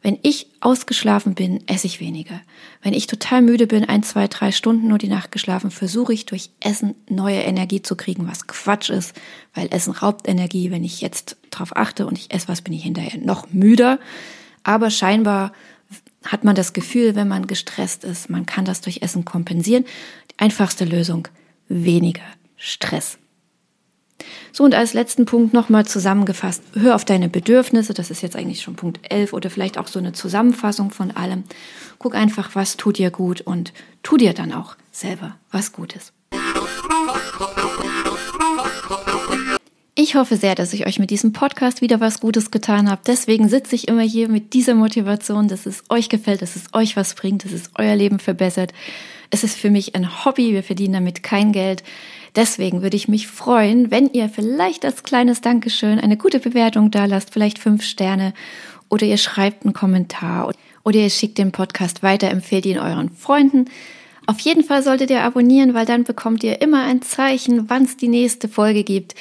Wenn 0.04 0.20
ich 0.22 0.48
ausgeschlafen 0.60 1.34
bin, 1.34 1.66
esse 1.66 1.88
ich 1.88 2.02
weniger. 2.02 2.42
Wenn 2.82 2.94
ich 2.94 3.08
total 3.08 3.42
müde 3.42 3.68
bin, 3.68 3.86
ein, 3.86 4.04
zwei, 4.04 4.28
drei 4.28 4.52
Stunden 4.52 4.90
nur 4.90 4.98
die 4.98 5.08
Nacht 5.08 5.32
geschlafen, 5.32 5.72
versuche 5.72 6.14
ich 6.14 6.26
durch 6.26 6.50
Essen 6.60 6.94
neue 7.10 7.40
Energie 7.40 7.82
zu 7.82 7.96
kriegen, 7.96 8.28
was 8.28 8.46
Quatsch 8.46 8.90
ist, 8.90 9.16
weil 9.54 9.70
Essen 9.72 9.94
raubt 9.94 10.28
Energie. 10.28 10.72
Wenn 10.72 10.84
ich 10.84 11.00
jetzt 11.00 11.38
drauf 11.52 11.76
achte 11.78 12.06
und 12.06 12.18
ich 12.18 12.34
esse 12.34 12.50
was, 12.50 12.62
bin 12.62 12.74
ich 12.74 12.84
hinterher 12.84 13.18
noch 13.22 13.48
müder. 13.54 13.98
Aber 14.64 14.90
scheinbar 14.90 15.54
hat 16.26 16.44
man 16.44 16.56
das 16.56 16.74
Gefühl, 16.74 17.16
wenn 17.16 17.30
man 17.30 17.48
gestresst 17.48 18.04
ist, 18.04 18.30
man 18.30 18.46
kann 18.46 18.66
das 18.66 18.82
durch 18.82 19.02
Essen 19.02 19.24
kompensieren. 19.24 19.86
Die 20.32 20.40
einfachste 20.40 20.84
Lösung, 20.84 21.30
weniger 21.70 22.24
Stress. 22.58 23.18
So, 24.52 24.64
und 24.64 24.76
als 24.76 24.94
letzten 24.94 25.26
Punkt 25.26 25.54
nochmal 25.54 25.86
zusammengefasst, 25.86 26.62
hör 26.74 26.96
auf 26.96 27.06
deine 27.06 27.30
Bedürfnisse, 27.30 27.94
das 27.94 28.12
ist 28.12 28.22
jetzt 28.22 28.36
eigentlich 28.36 28.62
schon 28.62 28.76
Punkt 28.76 29.00
11 29.10 29.34
oder 29.34 29.50
vielleicht 29.50 29.78
auch 29.78 29.88
so 29.88 30.00
eine 30.00 30.14
Zusammenfassung 30.14 30.92
von 30.92 31.12
allem. 31.12 31.44
Guck 32.00 32.16
einfach, 32.16 32.56
was 32.56 32.78
tut 32.78 32.98
dir 32.98 33.12
gut 33.12 33.42
und 33.42 33.74
tu 34.04 34.18
dir 34.18 34.34
dann 34.34 34.54
auch 34.54 34.76
selber 34.92 35.38
was 35.52 35.72
Gutes. 35.72 36.14
Ich 39.96 40.16
hoffe 40.16 40.38
sehr, 40.38 40.56
dass 40.56 40.74
ich 40.74 40.88
euch 40.88 40.98
mit 40.98 41.12
diesem 41.12 41.34
Podcast 41.34 41.82
wieder 41.82 42.00
was 42.00 42.20
Gutes 42.20 42.50
getan 42.50 42.90
habe. 42.90 43.02
Deswegen 43.06 43.48
sitze 43.48 43.76
ich 43.76 43.88
immer 43.88 44.02
hier 44.02 44.28
mit 44.28 44.54
dieser 44.54 44.74
Motivation, 44.74 45.48
dass 45.48 45.68
es 45.68 45.84
euch 45.90 46.10
gefällt, 46.10 46.42
dass 46.42 46.56
es 46.56 46.66
euch 46.74 46.98
was 46.98 47.14
bringt, 47.14 47.46
dass 47.46 47.52
es 47.52 47.70
euer 47.76 47.96
Leben 47.96 48.18
verbessert. 48.18 48.74
Es 49.30 49.44
ist 49.44 49.56
für 49.56 49.70
mich 49.70 49.96
ein 49.96 50.26
Hobby, 50.26 50.52
wir 50.52 50.64
verdienen 50.64 50.94
damit 50.94 51.22
kein 51.24 51.52
Geld. 51.52 51.84
Deswegen 52.36 52.82
würde 52.82 52.98
ich 52.98 53.08
mich 53.08 53.28
freuen, 53.28 53.92
wenn 53.92 54.10
ihr 54.10 54.28
vielleicht 54.28 54.86
als 54.86 55.04
kleines 55.04 55.42
Dankeschön 55.42 56.00
eine 56.00 56.18
gute 56.18 56.40
Bewertung 56.40 56.90
da 56.90 57.06
lasst, 57.06 57.32
vielleicht 57.32 57.60
fünf 57.60 57.84
Sterne 57.84 58.34
oder 58.90 59.06
ihr 59.06 59.18
schreibt 59.18 59.66
einen 59.66 59.74
Kommentar 59.74 60.52
oder 60.84 61.00
ihr 61.00 61.10
schickt 61.10 61.38
den 61.38 61.52
Podcast 61.52 62.02
weiter, 62.02 62.30
empfehlt 62.30 62.66
ihn 62.66 62.80
euren 62.80 63.10
Freunden. 63.10 63.66
Auf 64.26 64.40
jeden 64.40 64.64
Fall 64.64 64.82
solltet 64.82 65.10
ihr 65.10 65.22
abonnieren, 65.22 65.74
weil 65.74 65.86
dann 65.86 66.06
bekommt 66.06 66.44
ihr 66.44 66.62
immer 66.62 66.84
ein 66.84 67.02
Zeichen, 67.02 67.70
wann 67.70 67.84
es 67.84 67.98
die 67.98 68.08
nächste 68.08 68.48
Folge 68.48 68.84
gibt. 68.84 69.16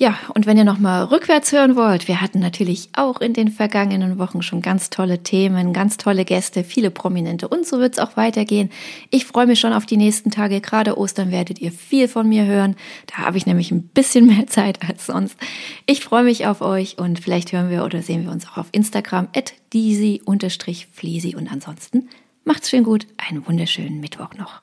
Ja, 0.00 0.16
und 0.32 0.46
wenn 0.46 0.56
ihr 0.56 0.62
nochmal 0.62 1.02
rückwärts 1.06 1.50
hören 1.50 1.74
wollt, 1.74 2.06
wir 2.06 2.20
hatten 2.20 2.38
natürlich 2.38 2.88
auch 2.92 3.20
in 3.20 3.32
den 3.32 3.48
vergangenen 3.48 4.16
Wochen 4.16 4.42
schon 4.42 4.62
ganz 4.62 4.90
tolle 4.90 5.24
Themen, 5.24 5.72
ganz 5.72 5.96
tolle 5.96 6.24
Gäste, 6.24 6.62
viele 6.62 6.92
Prominente 6.92 7.48
und 7.48 7.66
so 7.66 7.80
wird 7.80 7.94
es 7.94 7.98
auch 7.98 8.16
weitergehen. 8.16 8.70
Ich 9.10 9.24
freue 9.24 9.48
mich 9.48 9.58
schon 9.58 9.72
auf 9.72 9.86
die 9.86 9.96
nächsten 9.96 10.30
Tage. 10.30 10.60
Gerade 10.60 10.96
Ostern 10.96 11.32
werdet 11.32 11.60
ihr 11.60 11.72
viel 11.72 12.06
von 12.06 12.28
mir 12.28 12.44
hören. 12.44 12.76
Da 13.06 13.24
habe 13.24 13.38
ich 13.38 13.46
nämlich 13.46 13.72
ein 13.72 13.88
bisschen 13.88 14.26
mehr 14.28 14.46
Zeit 14.46 14.88
als 14.88 15.06
sonst. 15.06 15.36
Ich 15.84 16.04
freue 16.04 16.22
mich 16.22 16.46
auf 16.46 16.60
euch 16.60 16.98
und 16.98 17.18
vielleicht 17.18 17.50
hören 17.50 17.68
wir 17.68 17.84
oder 17.84 18.00
sehen 18.00 18.22
wir 18.22 18.30
uns 18.30 18.46
auch 18.46 18.56
auf 18.56 18.68
Instagram 18.70 19.26
at 19.34 19.52
disi-fliesi 19.74 21.34
und 21.34 21.50
ansonsten 21.50 22.08
macht's 22.44 22.70
schön 22.70 22.84
gut. 22.84 23.08
Einen 23.16 23.44
wunderschönen 23.48 23.98
Mittwoch 23.98 24.34
noch. 24.38 24.62